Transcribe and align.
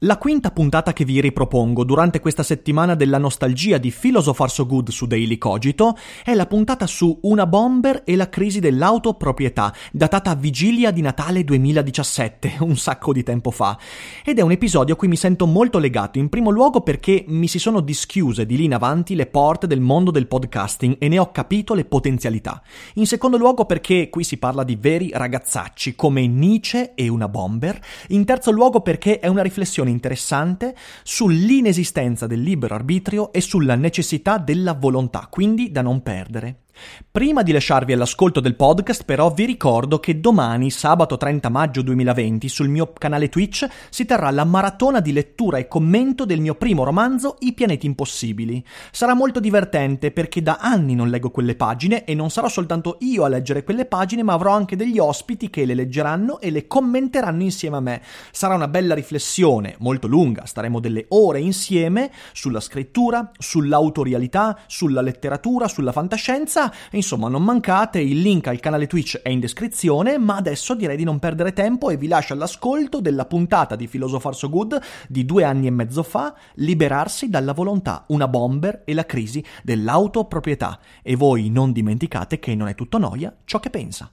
La 0.00 0.18
quinta 0.18 0.50
puntata 0.50 0.92
che 0.92 1.06
vi 1.06 1.22
ripropongo 1.22 1.82
durante 1.82 2.20
questa 2.20 2.42
settimana 2.42 2.94
della 2.94 3.16
nostalgia 3.16 3.78
di 3.78 3.90
Philosopher 3.90 4.50
So 4.50 4.66
Good 4.66 4.90
su 4.90 5.06
Daily 5.06 5.38
Cogito 5.38 5.96
è 6.22 6.34
la 6.34 6.44
puntata 6.44 6.86
su 6.86 7.18
una 7.22 7.46
bomber 7.46 8.02
e 8.04 8.14
la 8.14 8.28
crisi 8.28 8.60
dell'autoproprietà, 8.60 9.74
datata 9.92 10.32
a 10.32 10.34
vigilia 10.34 10.90
di 10.90 11.00
Natale 11.00 11.44
2017, 11.44 12.56
un 12.60 12.76
sacco 12.76 13.14
di 13.14 13.22
tempo 13.22 13.50
fa. 13.50 13.78
Ed 14.22 14.38
è 14.38 14.42
un 14.42 14.50
episodio 14.50 14.92
a 14.92 14.98
cui 14.98 15.08
mi 15.08 15.16
sento 15.16 15.46
molto 15.46 15.78
legato, 15.78 16.18
in 16.18 16.28
primo 16.28 16.50
luogo 16.50 16.82
perché 16.82 17.24
mi 17.28 17.48
si 17.48 17.58
sono 17.58 17.80
dischiuse 17.80 18.44
di 18.44 18.58
lì 18.58 18.64
in 18.64 18.74
avanti 18.74 19.14
le 19.14 19.24
porte 19.24 19.66
del 19.66 19.80
mondo 19.80 20.10
del 20.10 20.26
podcasting 20.26 20.96
e 20.98 21.08
ne 21.08 21.18
ho 21.18 21.32
capito 21.32 21.72
le 21.72 21.86
potenzialità. 21.86 22.62
In 22.96 23.06
secondo 23.06 23.38
luogo 23.38 23.64
perché 23.64 24.10
qui 24.10 24.24
si 24.24 24.36
parla 24.36 24.62
di 24.62 24.76
veri 24.76 25.10
ragazzacci 25.14 25.94
come 25.94 26.26
Nietzsche 26.26 26.92
e 26.94 27.08
una 27.08 27.28
bomber. 27.28 27.80
In 28.08 28.26
terzo 28.26 28.50
luogo 28.50 28.82
perché 28.82 29.20
è 29.20 29.26
una 29.26 29.40
riflessione 29.40 29.54
interessante 29.90 30.74
sull'inesistenza 31.02 32.26
del 32.26 32.42
libero 32.42 32.74
arbitrio 32.74 33.32
e 33.32 33.40
sulla 33.40 33.74
necessità 33.74 34.38
della 34.38 34.74
volontà, 34.74 35.28
quindi 35.30 35.70
da 35.70 35.82
non 35.82 36.02
perdere. 36.02 36.65
Prima 37.10 37.42
di 37.42 37.52
lasciarvi 37.52 37.94
all'ascolto 37.94 38.40
del 38.40 38.56
podcast, 38.56 39.04
però, 39.04 39.32
vi 39.32 39.46
ricordo 39.46 39.98
che 39.98 40.20
domani, 40.20 40.70
sabato 40.70 41.16
30 41.16 41.48
maggio 41.48 41.80
2020, 41.80 42.46
sul 42.48 42.68
mio 42.68 42.92
canale 42.92 43.30
Twitch 43.30 43.66
si 43.88 44.04
terrà 44.04 44.30
la 44.30 44.44
maratona 44.44 45.00
di 45.00 45.12
lettura 45.12 45.56
e 45.56 45.66
commento 45.66 46.26
del 46.26 46.40
mio 46.40 46.56
primo 46.56 46.84
romanzo 46.84 47.36
I 47.40 47.54
pianeti 47.54 47.86
impossibili. 47.86 48.62
Sarà 48.90 49.14
molto 49.14 49.40
divertente 49.40 50.10
perché 50.10 50.42
da 50.42 50.58
anni 50.60 50.94
non 50.94 51.08
leggo 51.08 51.30
quelle 51.30 51.56
pagine 51.56 52.04
e 52.04 52.14
non 52.14 52.30
sarò 52.30 52.48
soltanto 52.48 52.98
io 53.00 53.24
a 53.24 53.28
leggere 53.28 53.64
quelle 53.64 53.86
pagine, 53.86 54.22
ma 54.22 54.34
avrò 54.34 54.52
anche 54.52 54.76
degli 54.76 54.98
ospiti 54.98 55.48
che 55.48 55.64
le 55.64 55.74
leggeranno 55.74 56.38
e 56.40 56.50
le 56.50 56.66
commenteranno 56.66 57.42
insieme 57.42 57.76
a 57.76 57.80
me. 57.80 58.02
Sarà 58.30 58.54
una 58.54 58.68
bella 58.68 58.94
riflessione, 58.94 59.76
molto 59.78 60.06
lunga, 60.06 60.44
staremo 60.44 60.80
delle 60.80 61.06
ore 61.08 61.40
insieme 61.40 62.10
sulla 62.34 62.60
scrittura, 62.60 63.30
sull'autorialità, 63.38 64.58
sulla 64.66 65.00
letteratura, 65.00 65.66
sulla 65.68 65.92
fantascienza 65.92 66.65
insomma 66.92 67.28
non 67.28 67.42
mancate, 67.42 68.00
il 68.00 68.20
link 68.20 68.46
al 68.46 68.60
canale 68.60 68.86
Twitch 68.86 69.18
è 69.22 69.28
in 69.28 69.40
descrizione, 69.40 70.18
ma 70.18 70.36
adesso 70.36 70.74
direi 70.74 70.96
di 70.96 71.04
non 71.04 71.18
perdere 71.18 71.52
tempo 71.52 71.90
e 71.90 71.96
vi 71.96 72.08
lascio 72.08 72.32
all'ascolto 72.32 73.00
della 73.00 73.26
puntata 73.26 73.76
di 73.76 73.88
Philosopher 73.88 74.34
So 74.34 74.48
Good 74.48 74.80
di 75.08 75.24
due 75.24 75.44
anni 75.44 75.66
e 75.66 75.70
mezzo 75.70 76.02
fa, 76.02 76.34
Liberarsi 76.54 77.28
dalla 77.28 77.52
volontà, 77.52 78.04
una 78.08 78.28
bomber 78.28 78.82
e 78.84 78.94
la 78.94 79.06
crisi 79.06 79.44
dell'autoproprietà. 79.62 80.78
E 81.02 81.16
voi 81.16 81.50
non 81.50 81.72
dimenticate 81.72 82.38
che 82.38 82.54
non 82.54 82.68
è 82.68 82.74
tutto 82.74 82.98
noia 82.98 83.34
ciò 83.44 83.60
che 83.60 83.70
pensa. 83.70 84.10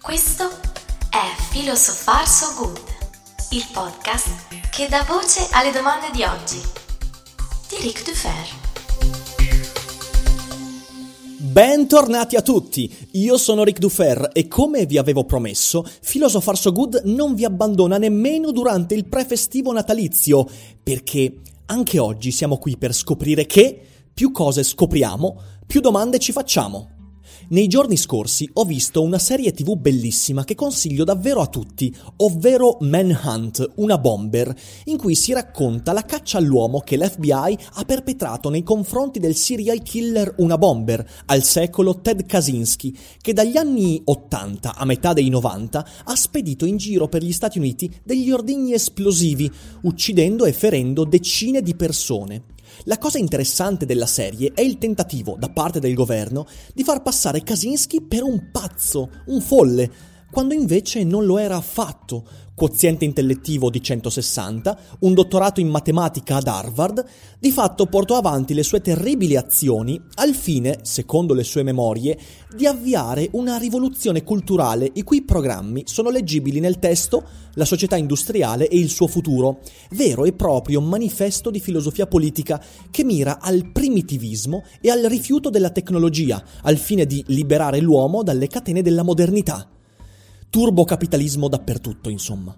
Questo 0.00 0.50
è 1.10 1.52
Philosopher 1.52 2.26
So 2.26 2.54
Good, 2.58 2.80
il 3.50 3.66
podcast 3.72 4.70
che 4.70 4.88
dà 4.88 5.04
voce 5.06 5.46
alle 5.52 5.70
domande 5.70 6.10
di 6.12 6.22
oggi 6.22 6.60
di 7.68 7.76
Ric 7.80 8.04
Dufer. 8.04 8.71
Bentornati 11.52 12.34
a 12.36 12.40
tutti, 12.40 12.90
io 13.10 13.36
sono 13.36 13.62
Rick 13.62 13.78
Dufer 13.78 14.30
e 14.32 14.48
come 14.48 14.86
vi 14.86 14.96
avevo 14.96 15.26
promesso, 15.26 15.86
Philosopher 16.00 16.56
So 16.56 16.72
Good 16.72 17.02
non 17.04 17.34
vi 17.34 17.44
abbandona 17.44 17.98
nemmeno 17.98 18.52
durante 18.52 18.94
il 18.94 19.04
prefestivo 19.04 19.70
natalizio, 19.70 20.48
perché 20.82 21.40
anche 21.66 21.98
oggi 21.98 22.30
siamo 22.30 22.56
qui 22.56 22.78
per 22.78 22.94
scoprire 22.94 23.44
che 23.44 23.78
più 24.14 24.30
cose 24.30 24.62
scopriamo, 24.62 25.40
più 25.66 25.82
domande 25.82 26.18
ci 26.18 26.32
facciamo. 26.32 27.01
Nei 27.48 27.66
giorni 27.66 27.96
scorsi 27.96 28.48
ho 28.54 28.64
visto 28.64 29.02
una 29.02 29.18
serie 29.18 29.52
tv 29.52 29.76
bellissima 29.76 30.44
che 30.44 30.54
consiglio 30.54 31.04
davvero 31.04 31.40
a 31.40 31.48
tutti, 31.48 31.94
ovvero 32.18 32.78
Manhunt, 32.80 33.72
una 33.76 33.98
bomber, 33.98 34.54
in 34.84 34.96
cui 34.96 35.14
si 35.14 35.32
racconta 35.32 35.92
la 35.92 36.04
caccia 36.04 36.38
all'uomo 36.38 36.80
che 36.80 36.96
l'FBI 36.96 37.58
ha 37.74 37.84
perpetrato 37.84 38.48
nei 38.48 38.62
confronti 38.62 39.18
del 39.18 39.34
serial 39.34 39.82
killer 39.82 40.34
Una 40.38 40.56
Bomber, 40.56 41.06
al 41.26 41.42
secolo 41.42 42.00
Ted 42.00 42.24
Kaczynski, 42.24 42.96
che 43.20 43.32
dagli 43.32 43.56
anni 43.56 44.00
80 44.02 44.76
a 44.76 44.84
metà 44.84 45.12
dei 45.12 45.28
90 45.28 45.86
ha 46.04 46.16
spedito 46.16 46.64
in 46.64 46.76
giro 46.76 47.08
per 47.08 47.22
gli 47.22 47.32
Stati 47.32 47.58
Uniti 47.58 47.92
degli 48.02 48.30
ordigni 48.30 48.72
esplosivi, 48.72 49.50
uccidendo 49.82 50.44
e 50.44 50.52
ferendo 50.52 51.04
decine 51.04 51.60
di 51.60 51.74
persone. 51.74 52.44
La 52.84 52.98
cosa 52.98 53.18
interessante 53.18 53.86
della 53.86 54.06
serie 54.06 54.52
è 54.54 54.60
il 54.60 54.78
tentativo 54.78 55.36
da 55.38 55.48
parte 55.48 55.80
del 55.80 55.94
governo 55.94 56.46
di 56.74 56.82
far 56.84 57.02
passare 57.02 57.42
Kaczynski 57.42 58.02
per 58.02 58.22
un 58.22 58.50
pazzo, 58.50 59.10
un 59.26 59.40
folle, 59.40 59.90
quando 60.32 60.54
invece 60.54 61.04
non 61.04 61.26
lo 61.26 61.36
era 61.36 61.56
affatto, 61.56 62.24
quoziente 62.54 63.04
intellettivo 63.04 63.68
di 63.68 63.82
160, 63.82 64.78
un 65.00 65.12
dottorato 65.12 65.60
in 65.60 65.68
matematica 65.68 66.36
ad 66.36 66.46
Harvard, 66.46 67.04
di 67.38 67.52
fatto 67.52 67.84
portò 67.84 68.16
avanti 68.16 68.54
le 68.54 68.62
sue 68.62 68.80
terribili 68.80 69.36
azioni 69.36 70.00
al 70.14 70.32
fine, 70.32 70.78
secondo 70.84 71.34
le 71.34 71.44
sue 71.44 71.62
memorie, 71.62 72.18
di 72.56 72.64
avviare 72.64 73.28
una 73.32 73.58
rivoluzione 73.58 74.24
culturale 74.24 74.90
i 74.94 75.02
cui 75.02 75.20
programmi 75.22 75.82
sono 75.84 76.08
leggibili 76.08 76.60
nel 76.60 76.78
testo 76.78 77.22
La 77.56 77.66
società 77.66 77.96
industriale 77.96 78.68
e 78.68 78.78
il 78.78 78.88
suo 78.88 79.08
futuro, 79.08 79.60
vero 79.90 80.24
e 80.24 80.32
proprio 80.32 80.80
manifesto 80.80 81.50
di 81.50 81.60
filosofia 81.60 82.06
politica 82.06 82.58
che 82.90 83.04
mira 83.04 83.38
al 83.38 83.70
primitivismo 83.70 84.64
e 84.80 84.88
al 84.88 85.02
rifiuto 85.02 85.50
della 85.50 85.68
tecnologia, 85.68 86.42
al 86.62 86.78
fine 86.78 87.04
di 87.04 87.22
liberare 87.26 87.80
l'uomo 87.80 88.22
dalle 88.22 88.46
catene 88.46 88.80
della 88.80 89.02
modernità. 89.02 89.68
Turbocapitalismo 90.52 91.48
dappertutto, 91.48 92.10
insomma. 92.10 92.54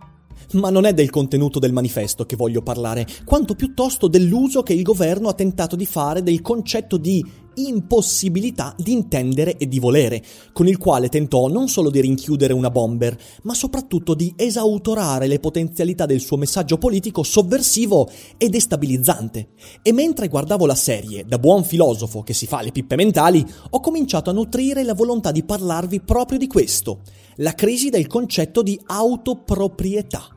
Ma 0.55 0.69
non 0.69 0.84
è 0.84 0.93
del 0.93 1.10
contenuto 1.10 1.60
del 1.60 1.72
manifesto 1.72 2.27
che 2.27 2.34
voglio 2.34 2.60
parlare, 2.60 3.06
quanto 3.25 3.55
piuttosto 3.55 4.09
dell'uso 4.09 4.65
che 4.65 4.72
il 4.72 4.82
governo 4.82 5.28
ha 5.28 5.32
tentato 5.32 5.77
di 5.77 5.87
fare 5.87 6.25
del 6.25 6.43
concetto 6.43 6.97
di 6.97 7.25
impossibilità 7.54 8.75
di 8.77 8.91
intendere 8.91 9.56
e 9.59 9.69
di 9.69 9.78
volere, 9.78 10.21
con 10.53 10.66
il 10.66 10.77
quale 10.77 11.09
tentò 11.09 11.47
non 11.47 11.69
solo 11.69 11.88
di 11.88 12.00
rinchiudere 12.00 12.53
una 12.53 12.69
bomber, 12.69 13.16
ma 13.43 13.54
soprattutto 13.54 14.15
di 14.15 14.33
esautorare 14.34 15.28
le 15.28 15.38
potenzialità 15.38 16.04
del 16.04 16.19
suo 16.19 16.37
messaggio 16.37 16.78
politico 16.78 17.22
sovversivo 17.22 18.10
e 18.37 18.49
destabilizzante. 18.49 19.50
E 19.83 19.93
mentre 19.93 20.27
guardavo 20.27 20.66
la 20.66 20.75
serie, 20.75 21.25
da 21.28 21.38
buon 21.38 21.62
filosofo 21.62 22.25
che 22.25 22.34
si 22.34 22.49
fa 22.49 22.60
le 22.60 22.72
pippe 22.72 22.97
mentali, 22.97 23.47
ho 23.71 23.78
cominciato 23.78 24.31
a 24.31 24.33
nutrire 24.33 24.83
la 24.83 24.94
volontà 24.94 25.31
di 25.31 25.44
parlarvi 25.44 26.00
proprio 26.00 26.38
di 26.38 26.49
questo, 26.49 27.03
la 27.37 27.55
crisi 27.55 27.91
del 27.91 28.06
concetto 28.06 28.62
di 28.62 28.81
autoproprietà. 28.87 30.28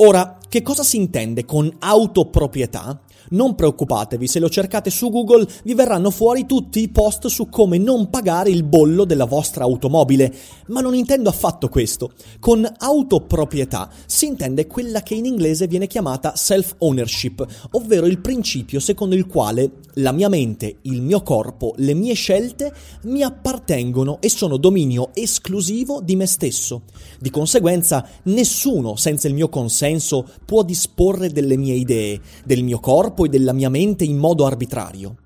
Ora, 0.00 0.38
che 0.48 0.62
cosa 0.62 0.82
si 0.82 0.96
intende 0.96 1.44
con 1.44 1.74
autoproprietà? 1.80 3.00
Non 3.30 3.54
preoccupatevi, 3.54 4.26
se 4.26 4.38
lo 4.38 4.48
cercate 4.48 4.90
su 4.90 5.10
Google 5.10 5.46
vi 5.64 5.74
verranno 5.74 6.10
fuori 6.10 6.46
tutti 6.46 6.80
i 6.80 6.88
post 6.88 7.26
su 7.26 7.48
come 7.48 7.78
non 7.78 8.10
pagare 8.10 8.50
il 8.50 8.64
bollo 8.64 9.04
della 9.04 9.26
vostra 9.26 9.64
automobile, 9.64 10.34
ma 10.68 10.80
non 10.80 10.94
intendo 10.94 11.28
affatto 11.28 11.68
questo. 11.68 12.12
Con 12.40 12.66
autoproprietà 12.78 13.90
si 14.06 14.26
intende 14.26 14.66
quella 14.66 15.02
che 15.02 15.14
in 15.14 15.26
inglese 15.26 15.66
viene 15.66 15.86
chiamata 15.86 16.34
self-ownership, 16.36 17.44
ovvero 17.72 18.06
il 18.06 18.20
principio 18.20 18.80
secondo 18.80 19.14
il 19.14 19.26
quale 19.26 19.70
la 19.94 20.12
mia 20.12 20.28
mente, 20.28 20.78
il 20.82 21.02
mio 21.02 21.22
corpo, 21.22 21.74
le 21.76 21.94
mie 21.94 22.14
scelte 22.14 22.72
mi 23.02 23.22
appartengono 23.22 24.18
e 24.20 24.28
sono 24.28 24.56
dominio 24.56 25.10
esclusivo 25.14 26.00
di 26.00 26.16
me 26.16 26.26
stesso. 26.26 26.82
Di 27.18 27.30
conseguenza, 27.30 28.06
nessuno 28.24 28.96
senza 28.96 29.28
il 29.28 29.34
mio 29.34 29.48
consenso 29.48 30.26
può 30.44 30.62
disporre 30.62 31.30
delle 31.30 31.56
mie 31.56 31.74
idee, 31.74 32.20
del 32.44 32.62
mio 32.62 32.78
corpo, 32.78 33.07
corpo 33.08 33.24
e 33.24 33.28
della 33.28 33.54
mia 33.54 33.70
mente 33.70 34.04
in 34.04 34.18
modo 34.18 34.44
arbitrario. 34.44 35.16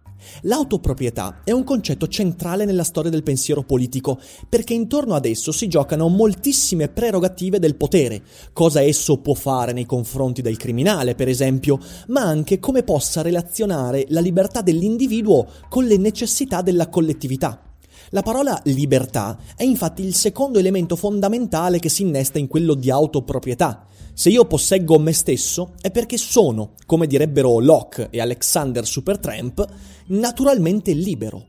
L'autoproprietà 0.42 1.40
è 1.42 1.50
un 1.50 1.64
concetto 1.64 2.06
centrale 2.06 2.64
nella 2.64 2.84
storia 2.84 3.10
del 3.10 3.24
pensiero 3.24 3.64
politico, 3.64 4.20
perché 4.48 4.72
intorno 4.72 5.14
ad 5.14 5.26
esso 5.26 5.50
si 5.50 5.66
giocano 5.66 6.06
moltissime 6.08 6.88
prerogative 6.88 7.58
del 7.58 7.74
potere, 7.74 8.22
cosa 8.52 8.80
esso 8.82 9.18
può 9.18 9.34
fare 9.34 9.72
nei 9.72 9.84
confronti 9.84 10.42
del 10.42 10.56
criminale, 10.56 11.16
per 11.16 11.26
esempio, 11.26 11.80
ma 12.08 12.20
anche 12.20 12.60
come 12.60 12.84
possa 12.84 13.20
relazionare 13.20 14.06
la 14.10 14.20
libertà 14.20 14.62
dell'individuo 14.62 15.48
con 15.68 15.84
le 15.84 15.96
necessità 15.96 16.62
della 16.62 16.88
collettività. 16.88 17.71
La 18.14 18.20
parola 18.20 18.60
libertà 18.64 19.38
è 19.56 19.62
infatti 19.62 20.04
il 20.04 20.14
secondo 20.14 20.58
elemento 20.58 20.96
fondamentale 20.96 21.78
che 21.78 21.88
si 21.88 22.02
innesta 22.02 22.38
in 22.38 22.46
quello 22.46 22.74
di 22.74 22.90
autoproprietà. 22.90 23.86
Se 24.12 24.28
io 24.28 24.44
posseggo 24.44 24.98
me 24.98 25.14
stesso 25.14 25.72
è 25.80 25.90
perché 25.90 26.18
sono, 26.18 26.72
come 26.84 27.06
direbbero 27.06 27.58
Locke 27.58 28.08
e 28.10 28.20
Alexander 28.20 28.84
Supertramp, 28.84 29.66
naturalmente 30.08 30.92
libero. 30.92 31.46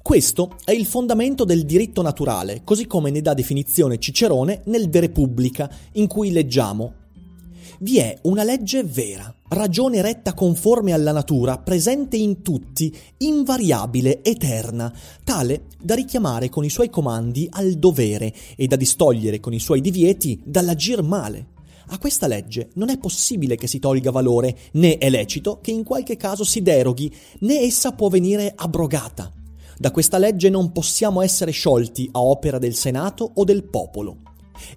Questo 0.00 0.58
è 0.64 0.70
il 0.70 0.86
fondamento 0.86 1.44
del 1.44 1.64
diritto 1.64 2.00
naturale, 2.00 2.60
così 2.62 2.86
come 2.86 3.10
ne 3.10 3.20
dà 3.20 3.34
definizione 3.34 3.98
Cicerone 3.98 4.62
nel 4.66 4.88
De 4.88 5.00
Repubblica, 5.00 5.68
in 5.94 6.06
cui 6.06 6.30
leggiamo 6.30 6.92
vi 7.80 7.98
è 7.98 8.18
una 8.22 8.42
legge 8.42 8.82
vera, 8.82 9.32
ragione 9.48 10.02
retta 10.02 10.34
conforme 10.34 10.92
alla 10.92 11.12
natura, 11.12 11.58
presente 11.58 12.16
in 12.16 12.42
tutti, 12.42 12.94
invariabile, 13.18 14.22
eterna, 14.24 14.92
tale 15.22 15.66
da 15.80 15.94
richiamare 15.94 16.48
con 16.48 16.64
i 16.64 16.70
suoi 16.70 16.90
comandi 16.90 17.46
al 17.50 17.74
dovere 17.74 18.34
e 18.56 18.66
da 18.66 18.76
distogliere 18.76 19.38
con 19.38 19.52
i 19.52 19.60
suoi 19.60 19.80
divieti 19.80 20.40
dall'agir 20.44 21.02
male. 21.02 21.56
A 21.90 21.98
questa 21.98 22.26
legge 22.26 22.70
non 22.74 22.90
è 22.90 22.98
possibile 22.98 23.56
che 23.56 23.66
si 23.66 23.78
tolga 23.78 24.10
valore, 24.10 24.56
né 24.72 24.98
è 24.98 25.08
lecito 25.08 25.60
che 25.62 25.70
in 25.70 25.84
qualche 25.84 26.16
caso 26.16 26.44
si 26.44 26.62
deroghi, 26.62 27.14
né 27.40 27.60
essa 27.60 27.92
può 27.92 28.08
venire 28.08 28.52
abrogata. 28.56 29.32
Da 29.78 29.92
questa 29.92 30.18
legge 30.18 30.50
non 30.50 30.72
possiamo 30.72 31.22
essere 31.22 31.52
sciolti 31.52 32.08
a 32.12 32.20
opera 32.20 32.58
del 32.58 32.74
Senato 32.74 33.30
o 33.34 33.44
del 33.44 33.62
popolo. 33.62 34.16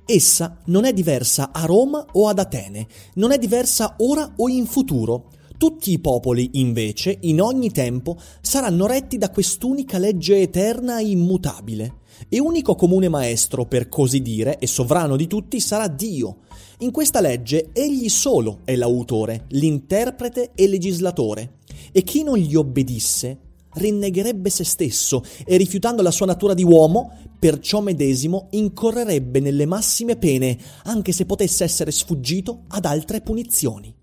Essa 0.06 0.60
non 0.66 0.86
è 0.86 0.94
diversa 0.94 1.52
a 1.52 1.66
Roma 1.66 2.06
o 2.14 2.28
ad 2.28 2.40
Atene, 2.40 2.88
non 3.16 3.32
è 3.32 3.38
diversa 3.38 3.96
ora 4.00 4.34
o 4.38 4.50
in 4.50 4.66
futuro. 4.66 5.30
Tutti 5.58 5.92
i 5.92 6.00
popoli, 6.00 6.50
invece, 6.54 7.18
in 7.22 7.40
ogni 7.40 7.70
tempo, 7.70 8.18
saranno 8.42 8.88
retti 8.88 9.20
da 9.20 9.30
quest'unica 9.30 10.00
legge 10.00 10.42
eterna 10.42 11.00
e 11.00 11.10
immutabile. 11.10 12.00
E 12.30 12.40
unico 12.40 12.74
comune 12.76 13.10
maestro, 13.10 13.66
per 13.66 13.88
così 13.88 14.22
dire, 14.22 14.58
e 14.58 14.66
sovrano 14.66 15.16
di 15.16 15.28
tutti, 15.28 15.60
sarà 15.60 15.88
Dio. 15.88 16.40
In 16.80 16.90
questa 16.90 17.22
legge 17.22 17.70
egli 17.74 18.10
solo 18.10 18.62
è 18.64 18.76
l'autore, 18.76 19.46
l'interprete 19.50 20.52
e 20.56 20.68
legislatore. 20.68 21.58
E 21.92 22.02
chi 22.02 22.24
non 22.24 22.38
gli 22.38 22.56
obbedisse 22.56 23.51
rinnegherebbe 23.74 24.50
se 24.50 24.64
stesso 24.64 25.24
e 25.46 25.58
rifiutando 25.58 26.02
la 26.02 26.12
sua 26.12 26.26
natura 26.26 26.54
di 26.54 26.64
uomo, 26.64 27.18
perciò 27.40 27.82
medesimo 27.82 28.48
incorrerebbe 28.52 29.40
nelle 29.40 29.66
massime 29.66 30.16
pene, 30.16 30.58
anche 30.84 31.12
se 31.12 31.26
potesse 31.26 31.64
essere 31.64 31.92
sfuggito 31.92 32.64
ad 32.68 32.86
altre 32.86 33.22
punizioni. 33.22 33.94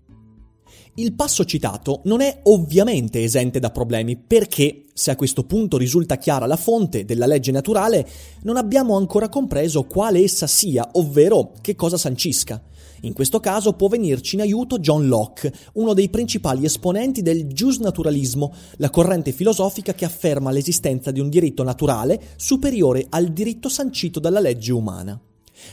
Il 0.95 1.13
passo 1.13 1.45
citato 1.45 2.01
non 2.05 2.19
è 2.19 2.41
ovviamente 2.43 3.23
esente 3.23 3.59
da 3.59 3.69
problemi 3.69 4.17
perché, 4.17 4.83
se 4.93 5.11
a 5.11 5.15
questo 5.15 5.45
punto 5.45 5.77
risulta 5.77 6.17
chiara 6.17 6.45
la 6.45 6.57
fonte 6.57 7.05
della 7.05 7.25
legge 7.25 7.51
naturale, 7.51 8.05
non 8.41 8.57
abbiamo 8.57 8.97
ancora 8.97 9.29
compreso 9.29 9.85
quale 9.85 10.21
essa 10.21 10.45
sia, 10.45 10.89
ovvero 10.93 11.53
che 11.61 11.75
cosa 11.75 11.97
sancisca. 11.97 12.61
In 13.01 13.13
questo 13.13 13.39
caso 13.39 13.73
può 13.73 13.87
venirci 13.87 14.35
in 14.35 14.41
aiuto 14.41 14.79
John 14.79 15.07
Locke, 15.07 15.53
uno 15.73 15.93
dei 15.93 16.09
principali 16.09 16.65
esponenti 16.65 17.21
del 17.21 17.47
giusnaturalismo, 17.47 18.53
la 18.77 18.89
corrente 18.89 19.31
filosofica 19.31 19.93
che 19.93 20.05
afferma 20.05 20.51
l'esistenza 20.51 21.11
di 21.11 21.19
un 21.19 21.29
diritto 21.29 21.63
naturale 21.63 22.19
superiore 22.35 23.05
al 23.09 23.27
diritto 23.29 23.69
sancito 23.69 24.19
dalla 24.19 24.39
legge 24.39 24.73
umana. 24.73 25.19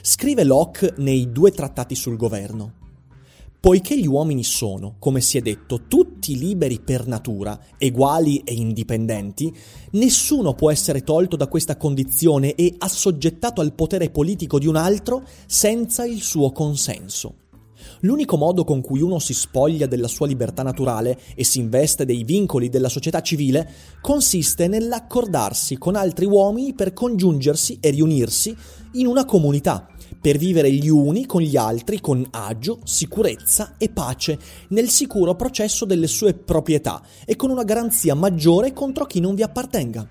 Scrive 0.03 0.45
Locke 0.45 0.95
nei 0.99 1.31
due 1.33 1.51
trattati 1.51 1.95
sul 1.95 2.17
governo. 2.17 2.86
Poiché 3.67 3.99
gli 3.99 4.07
uomini 4.07 4.45
sono, 4.45 4.95
come 5.01 5.21
si 5.21 5.39
è 5.39 5.41
detto, 5.41 5.89
tutti 5.89 6.39
liberi 6.39 6.79
per 6.79 7.09
natura, 7.09 7.59
eguali 7.79 8.43
e 8.45 8.55
indipendenti, 8.55 9.53
nessuno 9.91 10.55
può 10.55 10.71
essere 10.71 11.03
tolto 11.03 11.35
da 11.35 11.49
questa 11.49 11.77
condizione 11.77 12.55
e 12.55 12.77
assoggettato 12.79 13.61
al 13.61 13.73
potere 13.73 14.11
politico 14.11 14.61
di 14.61 14.69
un 14.69 14.77
altro 14.77 15.25
senza 15.47 16.05
il 16.05 16.23
suo 16.23 16.53
consenso. 16.53 17.39
L'unico 18.03 18.37
modo 18.37 18.63
con 18.63 18.81
cui 18.81 19.01
uno 19.01 19.19
si 19.19 19.35
spoglia 19.35 19.87
della 19.87 20.07
sua 20.07 20.29
libertà 20.29 20.63
naturale 20.63 21.19
e 21.35 21.43
si 21.43 21.59
investe 21.59 22.05
dei 22.05 22.23
vincoli 22.23 22.69
della 22.69 22.89
società 22.89 23.21
civile 23.21 23.69
consiste 24.01 24.69
nell'accordarsi 24.69 25.77
con 25.77 25.97
altri 25.97 26.25
uomini 26.25 26.73
per 26.73 26.93
congiungersi 26.93 27.79
e 27.81 27.91
riunirsi 27.91 28.57
in 28.93 29.07
una 29.07 29.25
comunità, 29.25 29.89
per 30.21 30.39
vivere 30.39 30.71
gli 30.73 30.89
uni 30.89 31.27
con 31.27 31.41
gli 31.41 31.57
altri 31.57 32.01
con 32.01 32.27
agio, 32.31 32.79
sicurezza 32.85 33.75
e 33.79 33.89
pace 33.89 34.39
nel 34.69 34.89
sicuro 34.89 35.35
processo 35.35 35.85
delle 35.85 36.07
sue 36.07 36.35
proprietà 36.35 37.03
e 37.25 37.37
con 37.37 37.51
una 37.51 37.65
garanzia 37.65 38.15
maggiore 38.15 38.73
contro 38.73 39.07
chi 39.07 39.21
non 39.21 39.35
vi 39.35 39.43
appartenga. 39.43 40.09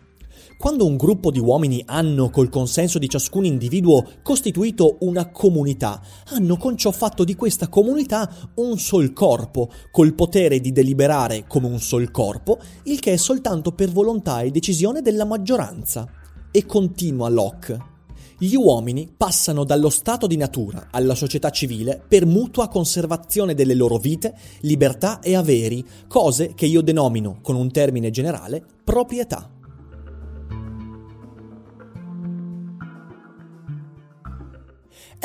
Quando 0.58 0.86
un 0.86 0.96
gruppo 0.96 1.32
di 1.32 1.40
uomini 1.40 1.84
hanno, 1.86 2.30
col 2.30 2.50
consenso 2.50 2.98
di 2.98 3.10
ciascun 3.10 3.44
individuo, 3.44 4.04
costituito 4.24 4.98
una 5.02 5.30
comunità, 5.30 6.02
hanno 6.30 6.56
con 6.56 6.78
ciò 6.78 6.92
fatto 6.92 7.26
di 7.26 7.36
questa 7.36 7.68
comunità 7.68 8.52
un 8.56 8.80
sol 8.80 9.12
corpo, 9.12 9.70
col 9.92 10.14
potere 10.14 10.62
di 10.62 10.72
deliberare 10.72 11.46
come 11.46 11.68
un 11.68 11.80
sol 11.80 12.10
corpo, 12.10 12.60
il 12.84 13.00
che 13.00 13.14
è 13.14 13.18
soltanto 13.18 13.74
per 13.74 13.92
volontà 13.92 14.42
e 14.42 14.52
decisione 14.52 15.02
della 15.02 15.26
maggioranza. 15.26 16.08
E 16.52 16.66
continua 16.66 17.28
Locke. 17.28 17.95
Gli 18.38 18.56
uomini 18.56 19.10
passano 19.16 19.64
dallo 19.64 19.90
stato 19.90 20.28
di 20.28 20.36
natura 20.36 20.88
alla 20.92 21.16
società 21.16 21.52
civile 21.52 22.02
per 22.06 22.26
mutua 22.26 22.68
conservazione 22.68 23.54
delle 23.54 23.76
loro 23.76 23.98
vite, 23.98 24.36
libertà 24.62 25.22
e 25.22 25.36
averi, 25.36 25.86
cose 26.10 26.54
che 26.54 26.66
io 26.66 26.82
denomino, 26.82 27.40
con 27.42 27.56
un 27.56 27.72
termine 27.72 28.12
generale, 28.12 28.62
proprietà. 28.84 29.55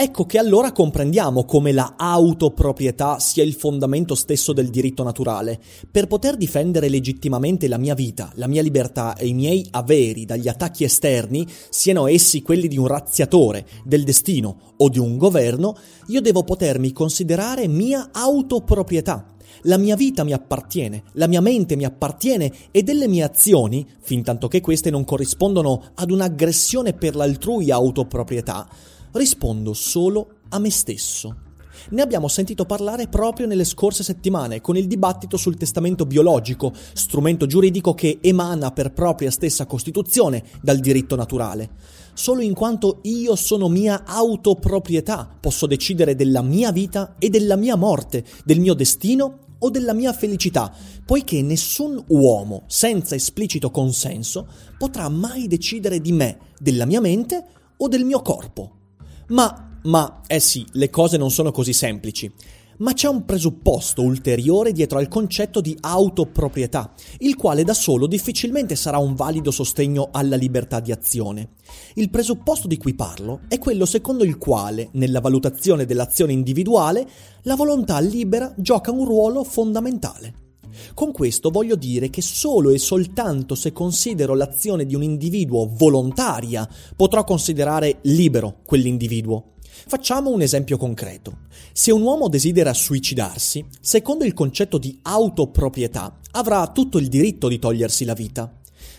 Ecco 0.02 0.25
che 0.25 0.38
allora 0.38 0.73
comprendiamo 0.73 1.44
come 1.44 1.73
la 1.73 1.93
autoproprietà 1.99 3.19
sia 3.19 3.43
il 3.43 3.52
fondamento 3.52 4.14
stesso 4.14 4.55
del 4.55 4.70
diritto 4.70 5.02
naturale. 5.02 5.61
Per 5.91 6.06
poter 6.06 6.38
difendere 6.38 6.88
legittimamente 6.88 7.69
la 7.69 7.76
mia 7.76 7.93
vita, 7.93 8.32
la 8.37 8.47
mia 8.47 8.62
libertà 8.62 9.14
e 9.14 9.26
i 9.26 9.35
miei 9.35 9.67
averi 9.73 10.25
dagli 10.25 10.49
attacchi 10.49 10.85
esterni, 10.85 11.47
siano 11.69 12.06
essi 12.06 12.41
quelli 12.41 12.67
di 12.67 12.79
un 12.79 12.87
razziatore, 12.87 13.67
del 13.85 14.05
destino 14.05 14.73
o 14.79 14.88
di 14.88 14.99
un 14.99 15.19
governo, 15.19 15.76
io 16.06 16.23
devo 16.23 16.44
potermi 16.44 16.93
considerare 16.93 17.69
mia 17.69 18.08
autoproprietà. 18.11 19.35
La 19.64 19.76
mia 19.76 19.97
vita 19.97 20.25
mi 20.25 20.32
appartiene, 20.32 21.02
la 21.12 21.26
mia 21.26 21.43
mente 21.43 21.76
mi 21.76 21.85
appartiene 21.85 22.50
e 22.70 22.82
delle 22.82 23.06
mie 23.06 23.25
azioni, 23.25 23.87
fin 24.00 24.23
tanto 24.23 24.49
che 24.49 24.62
queste 24.62 24.88
non 24.88 25.05
corrispondono 25.05 25.91
ad 25.97 26.11
un'aggressione 26.11 26.94
per 26.94 27.14
l'altrui 27.17 27.70
autoproprietà, 27.70 28.67
rispondo 29.12 29.73
solo 29.73 30.37
a 30.49 30.58
me 30.58 30.70
stesso. 30.70 31.49
Ne 31.90 32.02
abbiamo 32.02 32.28
sentito 32.28 32.66
parlare 32.66 33.08
proprio 33.08 33.46
nelle 33.46 33.64
scorse 33.64 34.02
settimane 34.02 34.61
con 34.61 34.76
il 34.76 34.87
dibattito 34.87 35.37
sul 35.37 35.56
testamento 35.56 36.04
biologico, 36.04 36.73
strumento 36.92 37.46
giuridico 37.46 37.94
che 37.94 38.18
emana 38.20 38.70
per 38.70 38.92
propria 38.92 39.30
stessa 39.30 39.66
Costituzione 39.66 40.44
dal 40.61 40.78
diritto 40.78 41.16
naturale. 41.16 41.70
Solo 42.12 42.42
in 42.42 42.54
quanto 42.54 42.99
io 43.02 43.35
sono 43.35 43.68
mia 43.68 44.04
autoproprietà 44.04 45.28
posso 45.40 45.66
decidere 45.66 46.14
della 46.14 46.42
mia 46.42 46.70
vita 46.70 47.14
e 47.18 47.30
della 47.30 47.56
mia 47.56 47.76
morte, 47.76 48.25
del 48.44 48.61
mio 48.61 48.75
destino 48.75 49.38
o 49.58 49.70
della 49.70 49.94
mia 49.94 50.12
felicità, 50.12 50.73
poiché 51.04 51.42
nessun 51.42 52.02
uomo 52.08 52.64
senza 52.66 53.14
esplicito 53.14 53.70
consenso 53.70 54.46
potrà 54.76 55.08
mai 55.08 55.46
decidere 55.46 56.00
di 56.00 56.12
me, 56.12 56.38
della 56.58 56.85
mia 56.85 57.00
mente 57.00 57.44
o 57.76 57.88
del 57.88 58.04
mio 58.04 58.20
corpo. 58.20 58.79
Ma, 59.30 59.78
ma, 59.84 60.22
eh 60.26 60.40
sì, 60.40 60.64
le 60.72 60.90
cose 60.90 61.16
non 61.16 61.30
sono 61.30 61.52
così 61.52 61.72
semplici. 61.72 62.32
Ma 62.78 62.94
c'è 62.94 63.08
un 63.08 63.26
presupposto 63.26 64.02
ulteriore 64.02 64.72
dietro 64.72 64.99
al 64.99 65.08
concetto 65.08 65.60
di 65.60 65.76
autoproprietà, 65.80 66.92
il 67.18 67.37
quale 67.37 67.62
da 67.62 67.75
solo 67.75 68.06
difficilmente 68.06 68.75
sarà 68.75 68.96
un 68.96 69.14
valido 69.14 69.50
sostegno 69.50 70.08
alla 70.10 70.37
libertà 70.37 70.80
di 70.80 70.90
azione. 70.90 71.50
Il 71.94 72.08
presupposto 72.08 72.66
di 72.66 72.78
cui 72.78 72.94
parlo 72.94 73.40
è 73.49 73.58
quello 73.58 73.84
secondo 73.84 74.25
il 74.25 74.38
quale, 74.38 74.88
nella 74.92 75.20
valutazione 75.20 75.84
dell'azione 75.84 76.32
individuale, 76.32 77.06
la 77.42 77.54
volontà 77.54 78.00
libera 78.00 78.54
gioca 78.56 78.90
un 78.90 79.04
ruolo 79.04 79.44
fondamentale. 79.44 80.50
Con 80.94 81.12
questo 81.12 81.50
voglio 81.50 81.76
dire 81.76 82.10
che 82.10 82.22
solo 82.22 82.70
e 82.70 82.78
soltanto 82.78 83.54
se 83.54 83.72
considero 83.72 84.34
l'azione 84.34 84.86
di 84.86 84.94
un 84.94 85.02
individuo 85.02 85.68
volontaria 85.70 86.68
potrò 86.96 87.24
considerare 87.24 87.98
libero 88.02 88.58
quell'individuo. 88.64 89.52
Facciamo 89.86 90.30
un 90.30 90.42
esempio 90.42 90.76
concreto. 90.76 91.38
Se 91.72 91.90
un 91.90 92.02
uomo 92.02 92.28
desidera 92.28 92.74
suicidarsi, 92.74 93.64
secondo 93.80 94.24
il 94.24 94.34
concetto 94.34 94.78
di 94.78 94.98
autoproprietà, 95.02 96.18
avrà 96.32 96.66
tutto 96.68 96.98
il 96.98 97.08
diritto 97.08 97.48
di 97.48 97.58
togliersi 97.58 98.04
la 98.04 98.14
vita. 98.14 98.52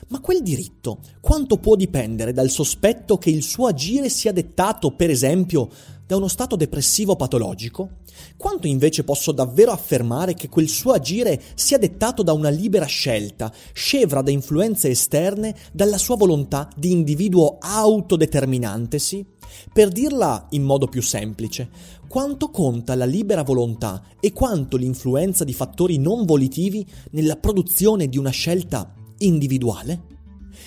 Ma 0.08 0.20
quel 0.20 0.42
diritto 0.42 1.00
quanto 1.22 1.58
può 1.58 1.76
dipendere 1.76 2.34
dal 2.34 2.50
sospetto 2.50 3.18
che 3.18 3.30
il 3.30 3.44
suo 3.44 3.68
agire 3.68 4.10
sia 4.10 4.34
dettato, 4.34 4.92
per 4.92 5.10
esempio, 5.10 5.70
da 6.12 6.18
uno 6.18 6.28
stato 6.28 6.58
depressivo 6.58 7.16
patologico? 7.16 8.00
Quanto 8.36 8.68
invece 8.68 9.06
posso 9.06 9.32
davvero 9.32 9.72
affermare 9.72 10.34
che 10.34 10.50
quel 10.50 10.68
suo 10.68 10.92
agire 10.92 11.42
sia 11.56 11.78
dettato 11.78 12.22
da 12.22 12.34
una 12.34 12.50
libera 12.50 12.84
scelta, 12.84 13.50
scevra 13.72 14.22
da 14.22 14.30
influenze 14.30 14.90
esterne, 14.90 15.56
dalla 15.72 15.98
sua 15.98 16.18
volontà 16.18 16.68
di 16.76 16.92
individuo 16.92 17.56
autodeterminantesi? 17.62 19.26
Per 19.72 19.88
dirla 19.88 20.48
in 20.50 20.64
modo 20.64 20.88
più 20.88 21.02
semplice, 21.02 21.70
quanto 22.10 22.50
conta 22.50 22.94
la 22.96 23.06
libera 23.06 23.44
volontà 23.44 24.04
e 24.20 24.34
quanto 24.34 24.76
l'influenza 24.76 25.46
di 25.46 25.54
fattori 25.54 25.98
non 25.98 26.26
volitivi 26.26 26.86
nella 27.12 27.38
produzione 27.38 28.10
di 28.10 28.18
una 28.18 28.32
scelta 28.32 28.94
individuale? 29.20 30.10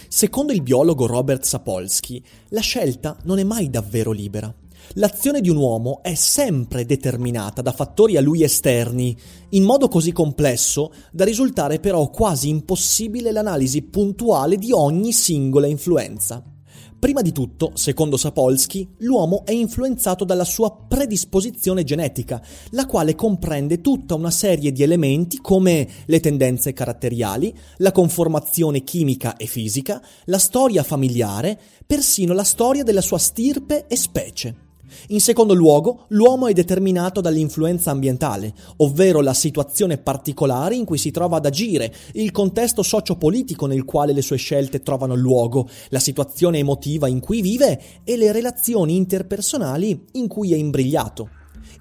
Secondo 0.09 0.55
il 0.55 0.63
biologo 0.63 1.05
Robert 1.05 1.43
Sapolsky, 1.45 2.23
la 2.49 2.63
scelta 2.63 3.19
non 3.25 3.39
è 3.39 3.45
mai 3.45 3.69
davvero 3.69 4.11
libera. 4.11 4.51
L'azione 4.95 5.41
di 5.41 5.51
un 5.51 5.57
uomo 5.57 6.03
è 6.03 6.15
sempre 6.15 6.87
determinata 6.87 7.63
da 7.63 7.73
fattori 7.73 8.17
a 8.17 8.21
lui 8.21 8.43
esterni, 8.43 9.17
in 9.51 9.65
modo 9.65 9.89
così 9.89 10.13
complesso 10.13 10.93
da 11.11 11.25
risultare 11.25 11.81
però 11.81 12.09
quasi 12.11 12.49
impossibile 12.49 13.33
l'analisi 13.33 13.83
puntuale 13.83 14.57
di 14.57 14.73
ogni 14.73 15.13
singola 15.13 15.67
influenza. 15.67 16.43
Prima 17.05 17.21
di 17.21 17.33
tutto, 17.33 17.73
secondo 17.75 18.17
Sapolsky, 18.17 18.95
l'uomo 19.01 19.45
è 19.45 19.53
influenzato 19.53 20.25
dalla 20.25 20.45
sua 20.45 20.75
predisposizione 20.89 21.85
genetica, 21.85 22.43
la 22.71 22.87
quale 22.87 23.15
comprende 23.15 23.83
tutta 23.83 24.15
una 24.15 24.31
serie 24.31 24.73
di 24.73 24.83
elementi 24.83 25.37
come 25.37 25.87
le 26.07 26.21
tendenze 26.21 26.73
caratteriali, 26.73 27.55
la 27.77 27.93
conformazione 27.93 28.85
chimica 28.85 29.37
e 29.37 29.45
fisica, 29.45 30.03
la 30.25 30.39
storia 30.39 30.83
familiare, 30.83 31.61
persino 31.85 32.33
la 32.33 32.43
storia 32.43 32.85
della 32.85 33.03
sua 33.03 33.19
stirpe 33.19 33.87
e 33.87 33.97
specie. 33.97 34.64
In 35.09 35.21
secondo 35.21 35.55
luogo, 35.55 36.05
l'uomo 36.09 36.47
è 36.47 36.53
determinato 36.53 37.21
dall'influenza 37.21 37.91
ambientale, 37.91 38.53
ovvero 38.79 39.21
la 39.21 39.35
situazione 39.35 39.99
particolare 39.99 40.75
in 40.75 40.85
cui 40.85 40.99
si 40.99 41.11
trova 41.11 41.37
ad 41.37 41.47
agire, 41.47 41.95
il 42.13 42.31
contesto 42.31 42.83
sociopolitico 42.83 43.67
nel 43.67 43.85
quale 43.85 44.13
le 44.13 44.23
sue 44.23 44.37
scelte 44.37 44.83
trovano 44.83 45.15
luogo, 45.15 45.69
la 45.91 45.99
situazione 45.99 46.59
emotiva 46.59 47.09
in 47.09 47.21
cui 47.21 47.41
vive 47.41 47.81
e 48.05 48.17
le 48.17 48.33
relazioni 48.33 48.97
interpersonali 48.97 50.07
in 50.13 50.29
cui 50.29 50.53
è 50.53 50.57
imbrigliato. 50.57 51.29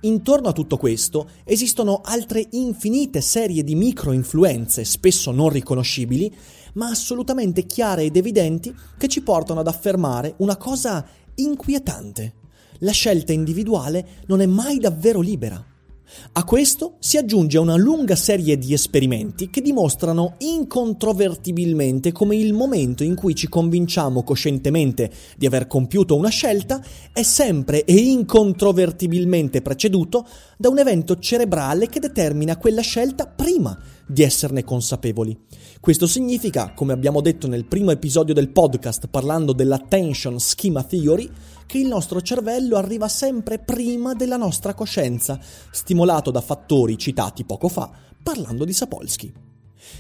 Intorno 0.02 0.50
a 0.50 0.54
tutto 0.54 0.78
questo 0.78 1.30
esistono 1.46 2.02
altre 2.04 2.46
infinite 2.52 3.22
serie 3.22 3.64
di 3.64 3.76
micro-influenze, 3.76 4.84
spesso 4.84 5.32
non 5.32 5.50
riconoscibili, 5.50 6.34
ma 6.74 6.88
assolutamente 6.90 7.66
chiare 7.66 8.04
ed 8.04 8.18
evidenti, 8.18 8.74
che 8.98 9.08
ci 9.08 9.22
portano 9.22 9.62
ad 9.62 9.68
affermare 9.68 10.34
una 10.38 10.58
cosa 10.58 11.06
inquietante 11.36 12.42
la 12.84 12.92
scelta 12.92 13.34
individuale 13.34 14.06
non 14.28 14.42
è 14.42 14.46
mai 14.46 14.78
davvero 14.78 15.20
libera. 15.20 15.66
A 16.34 16.44
questo 16.44 16.96
si 17.00 17.18
aggiunge 17.18 17.58
una 17.58 17.76
lunga 17.76 18.16
serie 18.16 18.58
di 18.58 18.74
esperimenti 18.74 19.50
che 19.50 19.62
dimostrano 19.62 20.36
incontrovertibilmente 20.40 22.12
come 22.12 22.36
il 22.36 22.54
momento 22.54 23.04
in 23.04 23.16
cui 23.16 23.34
ci 23.34 23.48
convinciamo 23.48 24.24
coscientemente 24.24 25.12
di 25.38 25.48
aver 25.48 25.66
compiuto 25.66 26.16
una 26.16 26.30
scelta 26.30 26.84
è 27.12 27.24
sempre 27.24 27.84
e 27.84 27.96
incontrovertibilmente 27.96 29.62
preceduto 29.62 30.28
da 30.58 30.70
un 30.70 30.80
evento 30.80 31.18
cerebrale 31.18 31.88
che 31.88 32.00
determina 32.00 32.58
quella 32.58 32.82
scelta 32.82 33.26
prima 33.26 33.78
di 34.06 34.22
esserne 34.22 34.64
consapevoli. 34.64 35.38
Questo 35.80 36.08
significa, 36.08 36.74
come 36.74 36.94
abbiamo 36.94 37.22
detto 37.22 37.48
nel 37.48 37.66
primo 37.66 37.92
episodio 37.92 38.34
del 38.34 38.50
podcast 38.50 39.08
parlando 39.08 39.54
dell'attention 39.54 40.40
schema 40.40 40.84
theory, 40.84 41.30
che 41.74 41.80
il 41.80 41.88
nostro 41.88 42.22
cervello 42.22 42.78
arriva 42.78 43.08
sempre 43.08 43.58
prima 43.58 44.14
della 44.14 44.38
nostra 44.38 44.76
coscienza, 44.76 45.40
stimolato 45.72 46.30
da 46.30 46.40
fattori 46.40 47.00
citati 47.00 47.46
poco 47.46 47.68
fa 47.68 47.90
parlando 48.22 48.64
di 48.64 48.74
Sapolsky. 48.74 49.34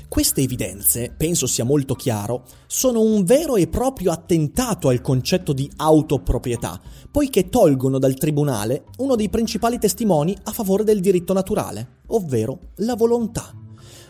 Queste 0.08 0.42
evidenze, 0.42 1.12
penso 1.18 1.48
sia 1.48 1.64
molto 1.64 1.96
chiaro, 1.96 2.46
sono 2.68 3.02
un 3.02 3.24
vero 3.24 3.56
e 3.56 3.66
proprio 3.66 4.12
attentato 4.12 4.88
al 4.88 5.02
concetto 5.02 5.52
di 5.52 5.68
autoproprietà, 5.78 6.80
poiché 7.10 7.50
tolgono 7.50 7.98
dal 7.98 8.14
tribunale 8.14 8.84
uno 9.00 9.16
dei 9.16 9.30
principali 9.30 9.80
testimoni 9.80 10.38
a 10.44 10.52
favore 10.52 10.84
del 10.84 11.00
diritto 11.00 11.34
naturale, 11.34 12.02
ovvero 12.10 12.60
la 12.76 12.96
volontà 12.96 13.52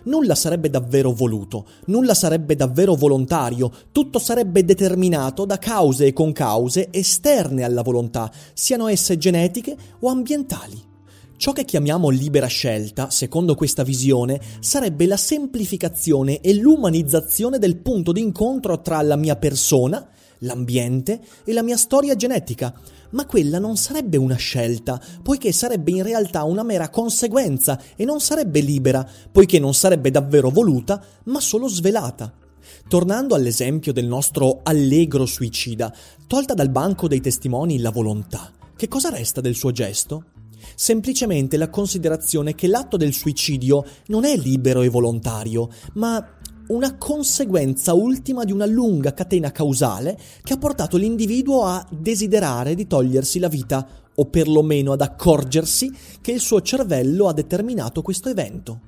nulla 0.03 0.35
sarebbe 0.35 0.69
davvero 0.69 1.11
voluto, 1.11 1.65
nulla 1.85 2.13
sarebbe 2.13 2.55
davvero 2.55 2.95
volontario, 2.95 3.71
tutto 3.91 4.19
sarebbe 4.19 4.65
determinato 4.65 5.45
da 5.45 5.57
cause 5.57 6.07
e 6.07 6.13
concause 6.13 6.89
esterne 6.91 7.63
alla 7.63 7.81
volontà, 7.81 8.31
siano 8.53 8.87
esse 8.87 9.17
genetiche 9.17 9.75
o 9.99 10.09
ambientali. 10.09 10.91
Ciò 11.35 11.51
che 11.51 11.65
chiamiamo 11.65 12.09
libera 12.09 12.47
scelta, 12.47 13.09
secondo 13.09 13.55
questa 13.55 13.83
visione, 13.83 14.39
sarebbe 14.59 15.05
la 15.05 15.17
semplificazione 15.17 16.39
e 16.39 16.53
l'umanizzazione 16.53 17.59
del 17.59 17.77
punto 17.77 18.13
d'incontro 18.13 18.79
tra 18.79 19.01
la 19.01 19.17
mia 19.17 19.35
persona, 19.35 20.07
l'ambiente 20.39 21.19
e 21.43 21.51
la 21.51 21.63
mia 21.63 21.75
storia 21.75 22.15
genetica, 22.15 22.73
ma 23.13 23.25
quella 23.25 23.59
non 23.59 23.77
sarebbe 23.77 24.17
una 24.17 24.35
scelta, 24.35 25.01
poiché 25.21 25.51
sarebbe 25.51 25.91
in 25.91 26.03
realtà 26.03 26.43
una 26.43 26.63
mera 26.63 26.89
conseguenza 26.89 27.81
e 27.95 28.05
non 28.05 28.19
sarebbe 28.19 28.59
libera, 28.59 29.07
poiché 29.31 29.59
non 29.59 29.73
sarebbe 29.73 30.11
davvero 30.11 30.49
voluta, 30.49 31.03
ma 31.25 31.39
solo 31.39 31.67
svelata. 31.67 32.31
Tornando 32.87 33.35
all'esempio 33.35 33.93
del 33.93 34.05
nostro 34.05 34.59
allegro 34.63 35.25
suicida, 35.25 35.93
tolta 36.27 36.53
dal 36.53 36.69
banco 36.69 37.07
dei 37.07 37.21
testimoni 37.21 37.79
la 37.79 37.91
volontà, 37.91 38.51
che 38.75 38.87
cosa 38.87 39.09
resta 39.09 39.41
del 39.41 39.55
suo 39.55 39.71
gesto? 39.71 40.25
Semplicemente 40.75 41.57
la 41.57 41.69
considerazione 41.69 42.55
che 42.55 42.67
l'atto 42.67 42.97
del 42.97 43.13
suicidio 43.13 43.85
non 44.07 44.25
è 44.25 44.35
libero 44.37 44.81
e 44.81 44.89
volontario, 44.89 45.69
ma 45.93 46.25
una 46.73 46.97
conseguenza 46.97 47.93
ultima 47.93 48.43
di 48.43 48.51
una 48.51 48.65
lunga 48.65 49.13
catena 49.13 49.51
causale 49.51 50.17
che 50.41 50.53
ha 50.53 50.57
portato 50.57 50.97
l'individuo 50.97 51.65
a 51.65 51.85
desiderare 51.89 52.75
di 52.75 52.87
togliersi 52.87 53.39
la 53.39 53.47
vita 53.47 53.87
o 54.15 54.25
perlomeno 54.25 54.91
ad 54.91 55.01
accorgersi 55.01 55.91
che 56.21 56.31
il 56.31 56.39
suo 56.39 56.61
cervello 56.61 57.27
ha 57.27 57.33
determinato 57.33 58.01
questo 58.01 58.29
evento. 58.29 58.79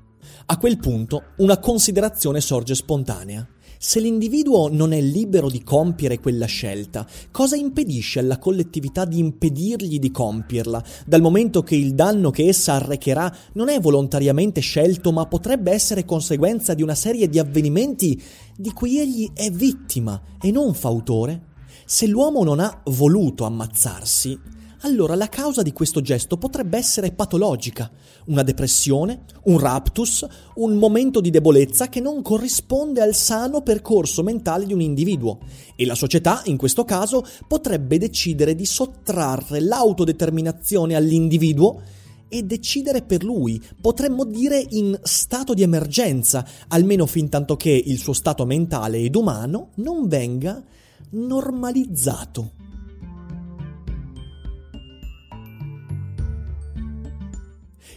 A 0.47 0.57
quel 0.57 0.77
punto 0.77 1.23
una 1.37 1.57
considerazione 1.59 2.41
sorge 2.41 2.75
spontanea. 2.75 3.47
Se 3.87 3.99
l'individuo 3.99 4.67
non 4.67 4.93
è 4.93 4.99
libero 4.99 5.47
di 5.47 5.61
compiere 5.61 6.19
quella 6.19 6.47
scelta, 6.47 7.07
cosa 7.29 7.55
impedisce 7.55 8.17
alla 8.17 8.39
collettività 8.39 9.05
di 9.05 9.19
impedirgli 9.19 9.99
di 9.99 10.09
compierla, 10.09 10.83
dal 11.05 11.21
momento 11.21 11.61
che 11.61 11.75
il 11.75 11.93
danno 11.93 12.31
che 12.31 12.47
essa 12.47 12.73
arrecherà 12.73 13.31
non 13.53 13.69
è 13.69 13.79
volontariamente 13.79 14.59
scelto, 14.59 15.11
ma 15.11 15.27
potrebbe 15.27 15.71
essere 15.71 16.03
conseguenza 16.03 16.73
di 16.73 16.81
una 16.81 16.95
serie 16.95 17.29
di 17.29 17.37
avvenimenti 17.37 18.19
di 18.57 18.73
cui 18.73 18.97
egli 18.99 19.29
è 19.35 19.51
vittima 19.51 20.19
e 20.41 20.49
non 20.49 20.73
fautore? 20.73 21.53
Se 21.85 22.07
l'uomo 22.07 22.43
non 22.43 22.59
ha 22.59 22.81
voluto 22.85 23.45
ammazzarsi, 23.45 24.54
allora 24.85 25.15
la 25.15 25.29
causa 25.29 25.63
di 25.63 25.73
questo 25.73 25.99
gesto 25.99 26.37
potrebbe 26.37 26.77
essere 26.77 27.11
patologica, 27.11 27.89
una 28.27 28.43
depressione, 28.43 29.23
un 29.45 29.57
raptus, 29.57 30.25
un 30.55 30.75
momento 30.75 31.21
di 31.21 31.31
debolezza 31.31 31.89
che 31.89 31.99
non 31.99 32.21
corrisponde 32.21 33.01
al 33.01 33.15
sano 33.15 33.61
percorso 33.61 34.21
mentale 34.21 34.65
di 34.65 34.73
un 34.73 34.81
individuo 34.81 35.39
e 35.75 35.87
la 35.87 35.95
società, 35.95 36.43
in 36.45 36.57
questo 36.57 36.85
caso, 36.85 37.25
potrebbe 37.47 37.97
decidere 37.97 38.53
di 38.53 38.65
sottrarre 38.65 39.59
l'autodeterminazione 39.59 40.95
all'individuo 40.95 41.81
e 42.27 42.43
decidere 42.43 43.01
per 43.01 43.23
lui, 43.23 43.59
potremmo 43.81 44.23
dire 44.23 44.63
in 44.69 44.97
stato 45.01 45.55
di 45.55 45.63
emergenza, 45.63 46.45
almeno 46.67 47.07
fin 47.07 47.27
tanto 47.27 47.55
che 47.55 47.71
il 47.71 47.97
suo 47.97 48.13
stato 48.13 48.45
mentale 48.45 48.99
ed 48.99 49.15
umano 49.15 49.69
non 49.75 50.07
venga 50.07 50.63
normalizzato. 51.09 52.54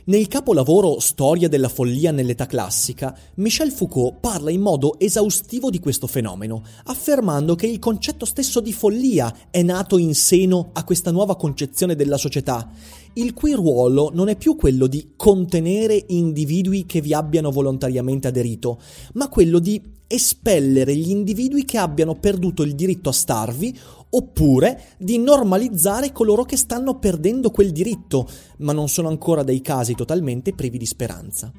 Nel 0.08 0.26
capolavoro 0.26 1.00
Storia 1.00 1.50
della 1.50 1.68
follia 1.68 2.12
nell'età 2.12 2.46
classica, 2.46 3.14
Michel 3.34 3.70
Foucault 3.70 4.20
parla 4.20 4.50
in 4.50 4.62
modo 4.62 4.98
esaustivo 4.98 5.68
di 5.68 5.80
questo 5.80 6.06
fenomeno, 6.06 6.62
affermando 6.84 7.54
che 7.54 7.66
il 7.66 7.78
concetto 7.78 8.24
stesso 8.24 8.60
di 8.60 8.72
follia 8.72 9.30
è 9.50 9.60
nato 9.60 9.98
in 9.98 10.14
seno 10.14 10.70
a 10.72 10.84
questa 10.84 11.10
nuova 11.10 11.36
concezione 11.36 11.94
della 11.94 12.16
società, 12.16 12.70
il 13.14 13.34
cui 13.34 13.52
ruolo 13.52 14.10
non 14.14 14.30
è 14.30 14.36
più 14.36 14.56
quello 14.56 14.86
di 14.86 15.10
contenere 15.14 16.02
individui 16.06 16.86
che 16.86 17.02
vi 17.02 17.12
abbiano 17.12 17.50
volontariamente 17.50 18.28
aderito, 18.28 18.80
ma 19.12 19.28
quello 19.28 19.58
di 19.58 19.96
espellere 20.06 20.96
gli 20.96 21.10
individui 21.10 21.66
che 21.66 21.76
abbiano 21.76 22.14
perduto 22.14 22.62
il 22.62 22.74
diritto 22.74 23.10
a 23.10 23.12
starvi 23.12 23.78
oppure 24.10 24.94
di 24.98 25.18
normalizzare 25.18 26.12
coloro 26.12 26.44
che 26.44 26.56
stanno 26.56 26.98
perdendo 26.98 27.50
quel 27.50 27.72
diritto, 27.72 28.28
ma 28.58 28.72
non 28.72 28.88
sono 28.88 29.08
ancora 29.08 29.42
dei 29.42 29.60
casi 29.60 29.94
totalmente 29.94 30.54
privi 30.54 30.78
di 30.78 30.86
speranza. 30.86 31.52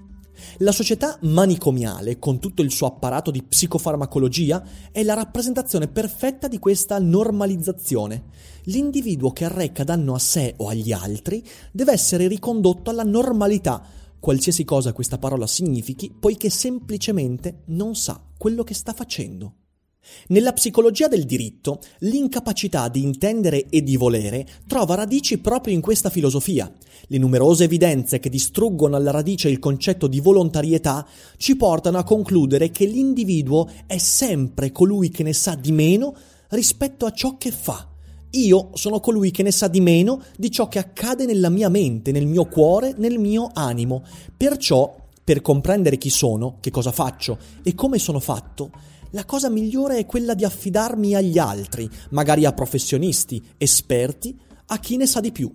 La 0.60 0.72
società 0.72 1.18
manicomiale, 1.22 2.18
con 2.18 2.40
tutto 2.40 2.62
il 2.62 2.72
suo 2.72 2.88
apparato 2.88 3.32
di 3.32 3.44
psicofarmacologia, 3.44 4.64
è 4.92 5.04
la 5.04 5.14
rappresentazione 5.14 5.88
perfetta 5.88 6.48
di 6.48 6.60
questa 6.60 6.98
normalizzazione. 7.00 8.24
L'individuo 8.64 9.32
che 9.32 9.46
arreca 9.46 9.84
danno 9.84 10.14
a 10.14 10.20
sé 10.20 10.54
o 10.58 10.68
agli 10.68 10.92
altri 10.92 11.44
deve 11.72 11.92
essere 11.92 12.28
ricondotto 12.28 12.90
alla 12.90 13.04
normalità, 13.04 13.84
qualsiasi 14.20 14.64
cosa 14.64 14.94
questa 14.94 15.18
parola 15.18 15.48
significhi, 15.48 16.14
poiché 16.18 16.50
semplicemente 16.50 17.64
non 17.68 17.96
sa 17.96 18.22
quello 18.38 18.64
che 18.64 18.74
sta 18.74 18.94
facendo. 18.94 19.54
Nella 20.28 20.54
psicologia 20.54 21.08
del 21.08 21.26
diritto, 21.26 21.80
l'incapacità 22.00 22.88
di 22.88 23.02
intendere 23.02 23.66
e 23.70 23.84
di 23.84 23.98
volere 23.98 24.48
trova 24.68 24.96
radici 24.96 25.40
proprio 25.40 25.74
in 25.74 25.82
questa 25.82 26.10
filosofia. 26.10 26.72
Le 27.08 27.18
numerose 27.18 27.64
evidenze 27.66 28.20
che 28.20 28.30
distruggono 28.30 28.96
alla 28.96 29.12
radice 29.12 29.50
il 29.50 29.60
concetto 29.60 30.08
di 30.08 30.20
volontarietà 30.20 31.06
ci 31.38 31.56
portano 31.56 31.98
a 31.98 32.04
concludere 32.04 32.70
che 32.70 32.86
l'individuo 32.86 33.70
è 33.88 33.98
sempre 33.98 34.72
colui 34.72 35.10
che 35.10 35.24
ne 35.24 35.34
sa 35.34 35.56
di 35.56 35.72
meno 35.72 36.16
rispetto 36.50 37.06
a 37.06 37.12
ciò 37.12 37.38
che 37.38 37.52
fa. 37.52 37.88
Io 38.32 38.70
sono 38.74 39.00
colui 39.00 39.32
che 39.32 39.42
ne 39.42 39.52
sa 39.52 39.68
di 39.68 39.82
meno 39.82 40.22
di 40.38 40.52
ciò 40.52 40.68
che 40.68 40.78
accade 40.78 41.26
nella 41.26 41.50
mia 41.50 41.70
mente, 41.70 42.12
nel 42.12 42.28
mio 42.28 42.46
cuore, 42.46 42.94
nel 42.98 43.18
mio 43.18 43.50
animo. 43.54 44.04
Perciò, 44.38 44.96
per 45.24 45.42
comprendere 45.42 45.98
chi 45.98 46.12
sono, 46.12 46.58
che 46.60 46.70
cosa 46.70 46.92
faccio 46.92 47.40
e 47.64 47.74
come 47.74 47.98
sono 47.98 48.20
fatto, 48.20 48.70
la 49.12 49.26
cosa 49.26 49.50
migliore 49.50 49.98
è 49.98 50.06
quella 50.06 50.34
di 50.34 50.46
affidarmi 50.46 51.16
agli 51.16 51.38
altri, 51.38 51.90
magari 52.12 52.46
a 52.46 52.54
professionisti, 52.54 53.44
esperti, 53.58 54.38
a 54.68 54.80
chi 54.80 54.98
ne 54.98 55.08
sa 55.08 55.20
di 55.20 55.32
più. 55.32 55.52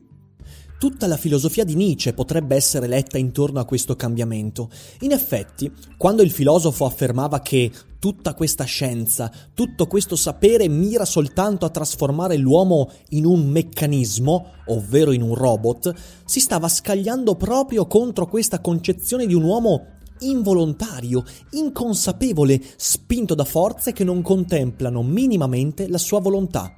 Tutta 0.76 1.06
la 1.06 1.16
filosofia 1.16 1.64
di 1.64 1.76
Nietzsche 1.76 2.12
potrebbe 2.12 2.56
essere 2.56 2.86
letta 2.88 3.16
intorno 3.16 3.60
a 3.60 3.64
questo 3.64 3.96
cambiamento. 3.96 4.68
In 5.00 5.12
effetti, 5.12 5.72
quando 5.96 6.22
il 6.22 6.30
filosofo 6.30 6.84
affermava 6.84 7.40
che 7.40 7.70
tutta 7.98 8.34
questa 8.34 8.64
scienza, 8.64 9.32
tutto 9.54 9.86
questo 9.86 10.14
sapere 10.14 10.68
mira 10.68 11.06
soltanto 11.06 11.64
a 11.64 11.70
trasformare 11.70 12.36
l'uomo 12.36 12.90
in 13.10 13.24
un 13.24 13.46
meccanismo, 13.46 14.46
ovvero 14.66 15.12
in 15.12 15.22
un 15.22 15.34
robot, 15.34 15.94
si 16.26 16.40
stava 16.40 16.68
scagliando 16.68 17.34
proprio 17.36 17.86
contro 17.86 18.26
questa 18.26 18.60
concezione 18.60 19.26
di 19.26 19.32
un 19.32 19.44
uomo 19.44 19.86
involontario, 20.28 21.24
inconsapevole, 21.50 22.60
spinto 22.76 23.34
da 23.34 23.44
forze 23.44 23.92
che 23.92 24.04
non 24.04 24.22
contemplano 24.22 25.02
minimamente 25.02 25.88
la 25.88 25.98
sua 25.98 26.20
volontà. 26.20 26.72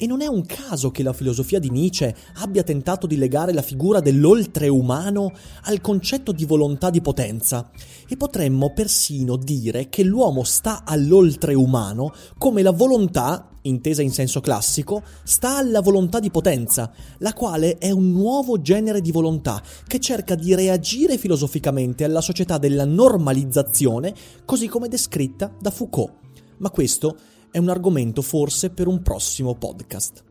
E 0.00 0.06
non 0.06 0.22
è 0.22 0.28
un 0.28 0.46
caso 0.46 0.92
che 0.92 1.02
la 1.02 1.12
filosofia 1.12 1.58
di 1.58 1.70
Nietzsche 1.70 2.14
abbia 2.36 2.62
tentato 2.62 3.08
di 3.08 3.16
legare 3.16 3.52
la 3.52 3.62
figura 3.62 3.98
dell'oltreumano 3.98 5.32
al 5.64 5.80
concetto 5.80 6.30
di 6.30 6.44
volontà 6.44 6.88
di 6.88 7.00
potenza. 7.00 7.68
E 8.08 8.16
potremmo 8.16 8.72
persino 8.72 9.36
dire 9.36 9.88
che 9.88 10.04
l'uomo 10.04 10.44
sta 10.44 10.84
all'oltreumano 10.84 12.12
come 12.38 12.62
la 12.62 12.70
volontà, 12.70 13.48
intesa 13.62 14.00
in 14.02 14.12
senso 14.12 14.38
classico, 14.38 15.02
sta 15.24 15.56
alla 15.56 15.80
volontà 15.80 16.20
di 16.20 16.30
potenza, 16.30 16.92
la 17.18 17.32
quale 17.32 17.78
è 17.78 17.90
un 17.90 18.12
nuovo 18.12 18.60
genere 18.60 19.00
di 19.00 19.10
volontà 19.10 19.60
che 19.84 19.98
cerca 19.98 20.36
di 20.36 20.54
reagire 20.54 21.18
filosoficamente 21.18 22.04
alla 22.04 22.20
società 22.20 22.56
della 22.56 22.84
normalizzazione, 22.84 24.14
così 24.44 24.68
come 24.68 24.86
descritta 24.86 25.52
da 25.60 25.72
Foucault. 25.72 26.12
Ma 26.58 26.70
questo 26.70 27.16
è 27.50 27.58
un 27.58 27.68
argomento 27.68 28.22
forse 28.22 28.70
per 28.70 28.86
un 28.86 29.02
prossimo 29.02 29.54
podcast. 29.54 30.24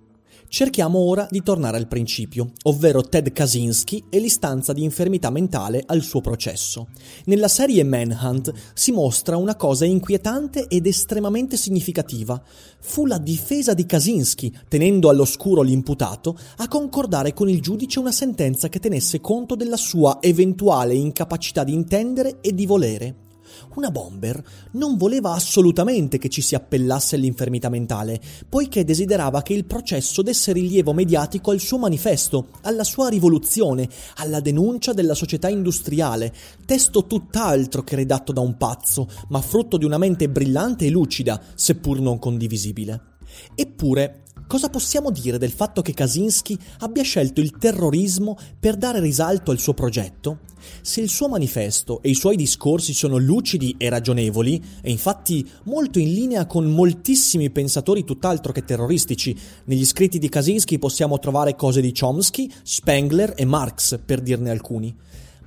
Cerchiamo 0.49 0.99
ora 0.99 1.27
di 1.29 1.43
tornare 1.43 1.75
al 1.75 1.89
principio, 1.89 2.53
ovvero 2.63 3.01
Ted 3.01 3.33
Kaczynski 3.33 4.05
e 4.09 4.19
l'istanza 4.19 4.71
di 4.71 4.81
infermità 4.81 5.29
mentale 5.29 5.83
al 5.85 6.01
suo 6.01 6.21
processo. 6.21 6.87
Nella 7.25 7.49
serie 7.49 7.83
Manhunt 7.83 8.53
si 8.73 8.93
mostra 8.93 9.35
una 9.35 9.57
cosa 9.57 9.83
inquietante 9.83 10.67
ed 10.69 10.85
estremamente 10.85 11.57
significativa. 11.57 12.41
Fu 12.79 13.05
la 13.05 13.17
difesa 13.17 13.73
di 13.73 13.85
Kaczynski, 13.85 14.57
tenendo 14.69 15.09
all'oscuro 15.09 15.61
l'imputato, 15.61 16.37
a 16.57 16.67
concordare 16.69 17.33
con 17.33 17.49
il 17.49 17.61
giudice 17.61 17.99
una 17.99 18.13
sentenza 18.13 18.69
che 18.69 18.79
tenesse 18.79 19.19
conto 19.19 19.55
della 19.55 19.77
sua 19.77 20.19
eventuale 20.21 20.93
incapacità 20.93 21.65
di 21.65 21.73
intendere 21.73 22.37
e 22.39 22.53
di 22.53 22.65
volere. 22.65 23.26
Una 23.75 23.91
bomber 23.91 24.43
non 24.71 24.97
voleva 24.97 25.33
assolutamente 25.33 26.17
che 26.17 26.29
ci 26.29 26.41
si 26.41 26.55
appellasse 26.55 27.15
all'infermità 27.15 27.69
mentale, 27.69 28.19
poiché 28.47 28.83
desiderava 28.83 29.41
che 29.41 29.53
il 29.53 29.65
processo 29.65 30.21
desse 30.21 30.51
rilievo 30.51 30.93
mediatico 30.93 31.51
al 31.51 31.59
suo 31.59 31.77
manifesto, 31.77 32.47
alla 32.61 32.83
sua 32.83 33.09
rivoluzione, 33.09 33.87
alla 34.15 34.39
denuncia 34.39 34.93
della 34.93 35.15
società 35.15 35.49
industriale, 35.49 36.33
testo 36.65 37.05
tutt'altro 37.05 37.83
che 37.83 37.95
redatto 37.95 38.31
da 38.31 38.41
un 38.41 38.57
pazzo, 38.57 39.09
ma 39.29 39.41
frutto 39.41 39.77
di 39.77 39.85
una 39.85 39.97
mente 39.97 40.29
brillante 40.29 40.85
e 40.85 40.89
lucida, 40.89 41.41
seppur 41.55 41.99
non 41.99 42.19
condivisibile. 42.19 43.15
Eppure, 43.55 44.23
Cosa 44.47 44.69
possiamo 44.69 45.11
dire 45.11 45.37
del 45.37 45.51
fatto 45.51 45.81
che 45.81 45.93
Kaczynski 45.93 46.57
abbia 46.79 47.03
scelto 47.03 47.41
il 47.41 47.57
terrorismo 47.57 48.37
per 48.57 48.77
dare 48.77 49.01
risalto 49.01 49.51
al 49.51 49.59
suo 49.59 49.73
progetto? 49.73 50.39
Se 50.81 51.01
il 51.01 51.09
suo 51.09 51.27
manifesto 51.27 52.01
e 52.01 52.11
i 52.11 52.15
suoi 52.15 52.37
discorsi 52.37 52.93
sono 52.93 53.17
lucidi 53.17 53.75
e 53.77 53.89
ragionevoli, 53.89 54.63
e 54.81 54.89
infatti 54.89 55.45
molto 55.63 55.99
in 55.99 56.13
linea 56.13 56.45
con 56.45 56.65
moltissimi 56.65 57.49
pensatori 57.49 58.05
tutt'altro 58.05 58.53
che 58.53 58.63
terroristici, 58.63 59.37
negli 59.65 59.85
scritti 59.85 60.17
di 60.17 60.29
Kaczynski 60.29 60.79
possiamo 60.79 61.19
trovare 61.19 61.57
cose 61.57 61.81
di 61.81 61.91
Chomsky, 61.91 62.49
Spengler 62.63 63.33
e 63.35 63.43
Marx, 63.43 63.99
per 64.03 64.21
dirne 64.21 64.49
alcuni. 64.49 64.95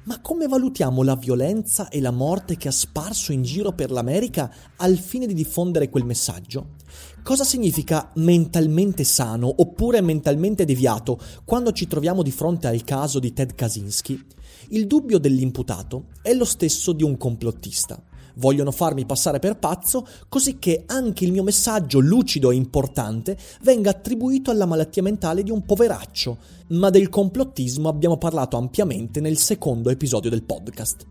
Ma 0.03 0.19
come 0.23 0.47
valutiamo 0.47 1.03
la 1.03 1.15
violenza 1.15 1.91
e 1.91 2.01
la 2.01 2.11
morte 2.11 2.57
che 2.57 2.69
ha 2.69 2.73
sparso 2.73 3.33
in 3.33 3.43
giro 3.43 3.73
per 3.73 3.91
l'America 3.91 4.51
al 4.77 4.97
fine 4.97 5.27
di 5.27 5.35
diffondere 5.35 5.91
quel 5.91 6.07
messaggio? 6.07 6.77
Cosa 7.23 7.45
significa 7.45 8.11
mentalmente 8.15 9.05
sano 9.05 9.53
oppure 9.59 10.01
mentalmente 10.01 10.65
deviato 10.65 11.21
quando 11.45 11.73
ci 11.73 11.87
troviamo 11.87 12.23
di 12.23 12.31
fronte 12.31 12.67
al 12.67 12.83
caso 12.83 13.19
di 13.19 13.35
Ted 13.35 13.55
Kaczynski? 13.55 14.27
Il 14.71 14.87
dubbio 14.87 15.19
dell'imputato 15.19 16.07
è 16.23 16.33
lo 16.33 16.47
stesso 16.47 16.93
di 16.93 17.03
un 17.03 17.19
complottista. 17.19 18.03
Vogliono 18.37 18.71
farmi 18.71 19.07
passare 19.07 19.39
per 19.39 19.59
pazzo 19.59 20.07
così 20.29 20.59
che 20.59 20.85
anche 20.87 21.25
il 21.25 21.33
mio 21.33 21.43
messaggio 21.43 21.99
lucido 21.99 22.51
e 22.51 22.55
importante 22.55 23.37
venga 23.63 23.91
attribuito 23.91 24.51
alla 24.51 24.67
malattia 24.67 25.03
mentale 25.03 25.43
di 25.43 25.51
un 25.51 25.65
poveraccio, 25.65 26.39
ma 26.69 26.91
del 26.91 27.09
complottismo 27.09 27.89
abbiamo 27.89 28.19
parlato 28.19 28.57
ampiamente 28.57 29.21
nel 29.21 29.39
secondo 29.39 29.91
episodio 29.91 30.31
del 30.31 30.43
podcast. 30.43 31.07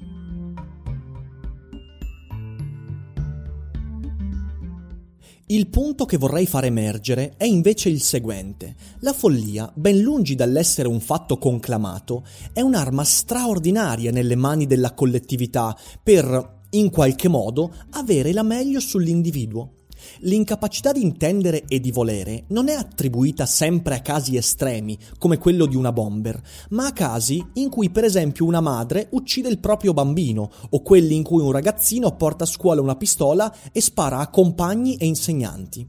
Il 5.52 5.66
punto 5.66 6.06
che 6.06 6.18
vorrei 6.18 6.46
far 6.46 6.66
emergere 6.66 7.34
è 7.36 7.44
invece 7.44 7.90
il 7.90 8.02
seguente. 8.02 8.76
La 9.00 9.14
follia, 9.14 9.72
ben 9.74 9.98
lungi 9.98 10.36
dall'essere 10.36 10.88
un 10.88 11.00
fatto 11.00 11.40
conclamato, 11.40 12.24
è 12.54 12.62
un'arma 12.62 13.04
straordinaria 13.04 14.12
nelle 14.12 14.36
mani 14.36 14.68
della 14.68 14.94
collettività 14.94 15.76
per, 16.04 16.59
in 16.72 16.90
qualche 16.90 17.28
modo, 17.28 17.74
avere 17.92 18.34
la 18.34 18.44
meglio 18.44 18.80
sull'individuo. 18.80 19.74
L'incapacità 20.20 20.92
di 20.92 21.02
intendere 21.02 21.66
e 21.68 21.80
di 21.80 21.92
volere 21.92 22.46
non 22.50 22.70
è 22.70 22.74
attribuita 22.74 23.46
sempre 23.46 23.96
a 23.96 24.02
casi 24.02 24.38
estremi, 24.38 24.98
come 25.18 25.38
quello 25.38 25.66
di 25.66 25.76
una 25.76 25.92
bomber, 25.92 26.42
ma 26.70 26.88
a 26.88 26.94
casi 26.94 27.46
in 27.56 27.70
cui 27.70 27.90
per 27.90 28.06
esempio 28.06 28.46
una 28.46 28.62
madre 28.62 29.08
uccide 29.12 29.50
il 29.50 29.60
proprio 29.60 29.94
bambino, 29.94 30.50
o 30.70 30.82
quelli 30.82 31.16
in 31.16 31.24
cui 31.24 31.42
un 31.42 31.52
ragazzino 31.52 32.16
porta 32.16 32.46
a 32.46 32.48
scuola 32.48 32.82
una 32.82 32.96
pistola 32.96 33.54
e 33.72 33.82
spara 33.82 34.20
a 34.20 34.30
compagni 34.30 34.96
e 34.96 35.06
insegnanti. 35.06 35.88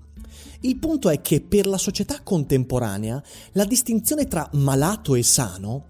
Il 0.63 0.79
punto 0.79 1.09
è 1.09 1.23
che 1.23 1.41
per 1.41 1.67
la 1.67 1.79
società 1.79 2.21
contemporanea 2.23 3.23
la 3.53 3.65
distinzione 3.65 4.27
tra 4.27 4.49
malato 4.53 5.15
e 5.15 5.23
sano 5.23 5.87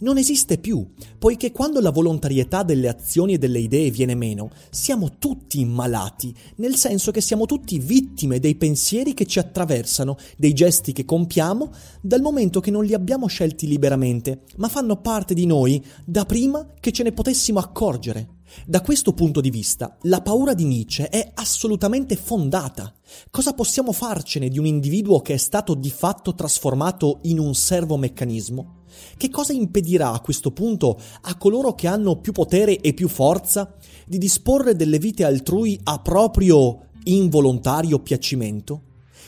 non 0.00 0.18
esiste 0.18 0.58
più, 0.58 0.86
poiché 1.18 1.52
quando 1.52 1.80
la 1.80 1.90
volontarietà 1.90 2.62
delle 2.62 2.88
azioni 2.88 3.34
e 3.34 3.38
delle 3.38 3.58
idee 3.58 3.90
viene 3.90 4.14
meno, 4.14 4.50
siamo 4.70 5.18
tutti 5.18 5.64
malati, 5.64 6.34
nel 6.56 6.76
senso 6.76 7.10
che 7.10 7.20
siamo 7.20 7.46
tutti 7.46 7.78
vittime 7.78 8.38
dei 8.38 8.54
pensieri 8.54 9.14
che 9.14 9.26
ci 9.26 9.38
attraversano, 9.38 10.16
dei 10.36 10.52
gesti 10.52 10.92
che 10.92 11.04
compiamo, 11.04 11.70
dal 12.00 12.20
momento 12.20 12.60
che 12.60 12.70
non 12.70 12.84
li 12.84 12.94
abbiamo 12.94 13.26
scelti 13.26 13.66
liberamente, 13.66 14.42
ma 14.56 14.68
fanno 14.68 15.00
parte 15.00 15.34
di 15.34 15.46
noi 15.46 15.84
da 16.04 16.24
prima 16.24 16.66
che 16.80 16.92
ce 16.92 17.02
ne 17.02 17.12
potessimo 17.12 17.58
accorgere. 17.58 18.38
Da 18.66 18.80
questo 18.80 19.12
punto 19.12 19.40
di 19.40 19.50
vista, 19.50 19.96
la 20.02 20.22
paura 20.22 20.54
di 20.54 20.64
Nietzsche 20.64 21.08
è 21.08 21.30
assolutamente 21.34 22.16
fondata. 22.16 22.92
Cosa 23.30 23.52
possiamo 23.52 23.92
farcene 23.92 24.48
di 24.48 24.58
un 24.58 24.66
individuo 24.66 25.20
che 25.20 25.34
è 25.34 25.36
stato 25.36 25.74
di 25.74 25.90
fatto 25.90 26.34
trasformato 26.34 27.20
in 27.22 27.38
un 27.38 27.54
servomeccanismo? 27.54 28.79
Che 29.16 29.30
cosa 29.30 29.52
impedirà 29.52 30.12
a 30.12 30.20
questo 30.20 30.50
punto 30.50 30.98
a 31.22 31.36
coloro 31.36 31.74
che 31.74 31.86
hanno 31.86 32.16
più 32.16 32.32
potere 32.32 32.80
e 32.80 32.94
più 32.94 33.08
forza 33.08 33.74
di 34.06 34.18
disporre 34.18 34.76
delle 34.76 34.98
vite 34.98 35.24
altrui 35.24 35.78
a 35.84 35.98
proprio 36.00 36.86
involontario 37.04 37.98
piacimento? 38.00 38.82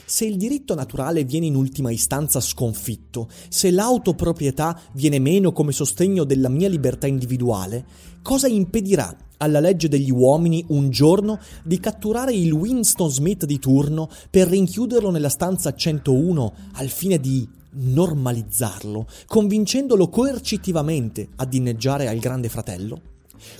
Se 0.05 0.25
il 0.25 0.37
diritto 0.37 0.75
naturale 0.75 1.23
viene 1.23 1.45
in 1.45 1.55
ultima 1.55 1.89
istanza 1.89 2.39
sconfitto, 2.39 3.29
se 3.49 3.71
l'autoproprietà 3.71 4.79
viene 4.93 5.17
meno 5.17 5.51
come 5.51 5.71
sostegno 5.71 6.23
della 6.23 6.49
mia 6.49 6.67
libertà 6.67 7.07
individuale, 7.07 7.85
cosa 8.21 8.47
impedirà 8.47 9.15
alla 9.37 9.59
legge 9.59 9.87
degli 9.87 10.11
uomini 10.11 10.63
un 10.69 10.89
giorno 10.89 11.39
di 11.63 11.79
catturare 11.79 12.33
il 12.33 12.51
Winston 12.51 13.09
Smith 13.09 13.45
di 13.45 13.59
turno 13.59 14.09
per 14.29 14.47
rinchiuderlo 14.47 15.09
nella 15.09 15.29
stanza 15.29 15.73
101 15.73 16.53
al 16.73 16.89
fine 16.89 17.19
di 17.19 17.47
normalizzarlo, 17.73 19.07
convincendolo 19.25 20.09
coercitivamente 20.09 21.29
ad 21.35 21.53
inneggiare 21.53 22.07
al 22.07 22.19
grande 22.19 22.49
fratello? 22.49 23.01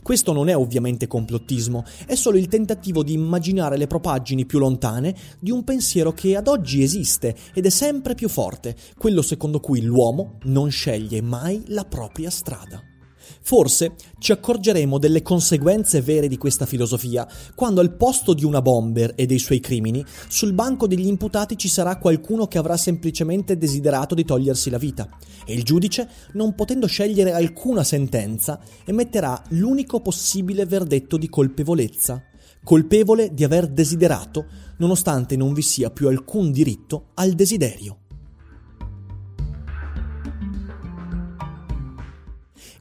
Questo 0.01 0.31
non 0.33 0.49
è 0.49 0.55
ovviamente 0.55 1.07
complottismo, 1.07 1.83
è 2.05 2.15
solo 2.15 2.37
il 2.37 2.47
tentativo 2.47 3.03
di 3.03 3.13
immaginare 3.13 3.77
le 3.77 3.87
propaggini 3.87 4.45
più 4.45 4.59
lontane 4.59 5.15
di 5.39 5.51
un 5.51 5.63
pensiero 5.63 6.13
che 6.13 6.35
ad 6.35 6.47
oggi 6.47 6.83
esiste 6.83 7.35
ed 7.53 7.65
è 7.65 7.69
sempre 7.69 8.15
più 8.15 8.29
forte, 8.29 8.75
quello 8.97 9.21
secondo 9.21 9.59
cui 9.59 9.81
l'uomo 9.81 10.37
non 10.43 10.69
sceglie 10.69 11.21
mai 11.21 11.63
la 11.67 11.83
propria 11.83 12.29
strada. 12.29 12.92
Forse 13.41 13.95
ci 14.19 14.31
accorgeremo 14.31 14.97
delle 14.97 15.21
conseguenze 15.21 16.01
vere 16.01 16.27
di 16.27 16.37
questa 16.37 16.65
filosofia. 16.65 17.27
Quando 17.55 17.81
al 17.81 17.95
posto 17.95 18.33
di 18.33 18.45
una 18.45 18.61
bomber 18.61 19.13
e 19.15 19.25
dei 19.25 19.39
suoi 19.39 19.59
crimini, 19.59 20.03
sul 20.27 20.53
banco 20.53 20.87
degli 20.87 21.07
imputati 21.07 21.57
ci 21.57 21.67
sarà 21.67 21.97
qualcuno 21.97 22.47
che 22.47 22.57
avrà 22.57 22.77
semplicemente 22.77 23.57
desiderato 23.57 24.15
di 24.15 24.25
togliersi 24.25 24.69
la 24.69 24.77
vita. 24.77 25.09
E 25.45 25.53
il 25.53 25.63
giudice, 25.63 26.07
non 26.33 26.55
potendo 26.55 26.87
scegliere 26.87 27.31
alcuna 27.31 27.83
sentenza, 27.83 28.59
emetterà 28.85 29.41
l'unico 29.49 29.99
possibile 29.99 30.65
verdetto 30.65 31.17
di 31.17 31.29
colpevolezza, 31.29 32.21
colpevole 32.63 33.33
di 33.33 33.43
aver 33.43 33.67
desiderato, 33.67 34.45
nonostante 34.77 35.35
non 35.35 35.53
vi 35.53 35.61
sia 35.61 35.89
più 35.89 36.07
alcun 36.07 36.51
diritto 36.51 37.09
al 37.15 37.33
desiderio. 37.33 38.02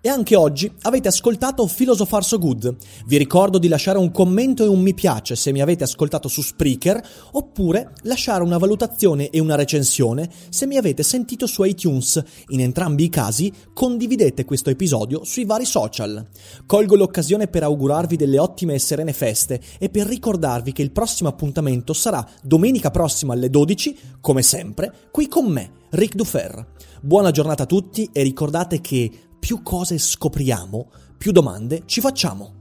E 0.05 0.09
anche 0.09 0.35
oggi 0.35 0.69
avete 0.81 1.07
ascoltato 1.07 1.65
Philosopher 1.65 2.25
So 2.25 2.37
Good. 2.37 2.75
Vi 3.07 3.17
ricordo 3.17 3.59
di 3.59 3.69
lasciare 3.69 3.99
un 3.99 4.11
commento 4.11 4.65
e 4.65 4.67
un 4.67 4.81
mi 4.81 4.95
piace 4.95 5.37
se 5.37 5.53
mi 5.53 5.61
avete 5.61 5.85
ascoltato 5.85 6.27
su 6.27 6.43
Spreaker, 6.43 7.01
oppure 7.35 7.93
lasciare 8.03 8.43
una 8.43 8.59
valutazione 8.59 9.31
e 9.31 9.39
una 9.39 9.55
recensione 9.55 10.29
se 10.49 10.67
mi 10.67 10.77
avete 10.77 11.05
sentito 11.05 11.47
su 11.47 11.63
iTunes. 11.63 12.21
In 12.49 12.63
entrambi 12.63 13.05
i 13.05 13.09
casi 13.11 13.53
condividete 13.73 14.45
questo 14.45 14.71
episodio 14.71 15.23
sui 15.23 15.45
vari 15.45 15.67
social. 15.67 16.27
Colgo 16.67 16.97
l'occasione 16.97 17.47
per 17.47 17.63
augurarvi 17.63 18.17
delle 18.17 18.41
ottime 18.41 18.75
e 18.75 18.81
serene 18.81 19.13
feste 19.13 19.61
e 19.79 19.89
per 19.89 20.09
ricordarvi 20.09 20.73
che 20.73 20.83
il 20.83 20.91
prossimo 20.91 21.29
appuntamento 21.29 21.93
sarà 21.93 22.29
domenica 22.43 22.91
prossima 22.91 23.35
alle 23.35 23.51
12, 23.51 23.97
come 24.21 24.43
sempre, 24.43 24.93
qui 25.13 25.29
con 25.29 25.47
me, 25.47 25.71
Ric 25.91 26.17
Dufer. 26.17 26.71
Buona 27.01 27.31
giornata 27.31 27.63
a 27.63 27.67
tutti 27.67 28.11
e 28.13 28.25
ricordate 28.25 28.81
che 28.81 29.11
più 29.43 29.61
cose 29.65 29.99
scopriamo, 29.99 30.89
più 31.19 31.33
domande 31.33 31.83
ci 31.87 32.01
facciamo. 32.01 32.55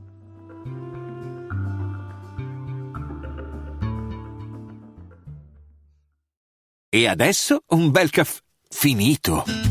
E 6.90 7.08
adesso 7.08 7.62
un 7.68 7.92
bel 7.92 8.10
caffè 8.10 8.40
finito. 8.68 9.71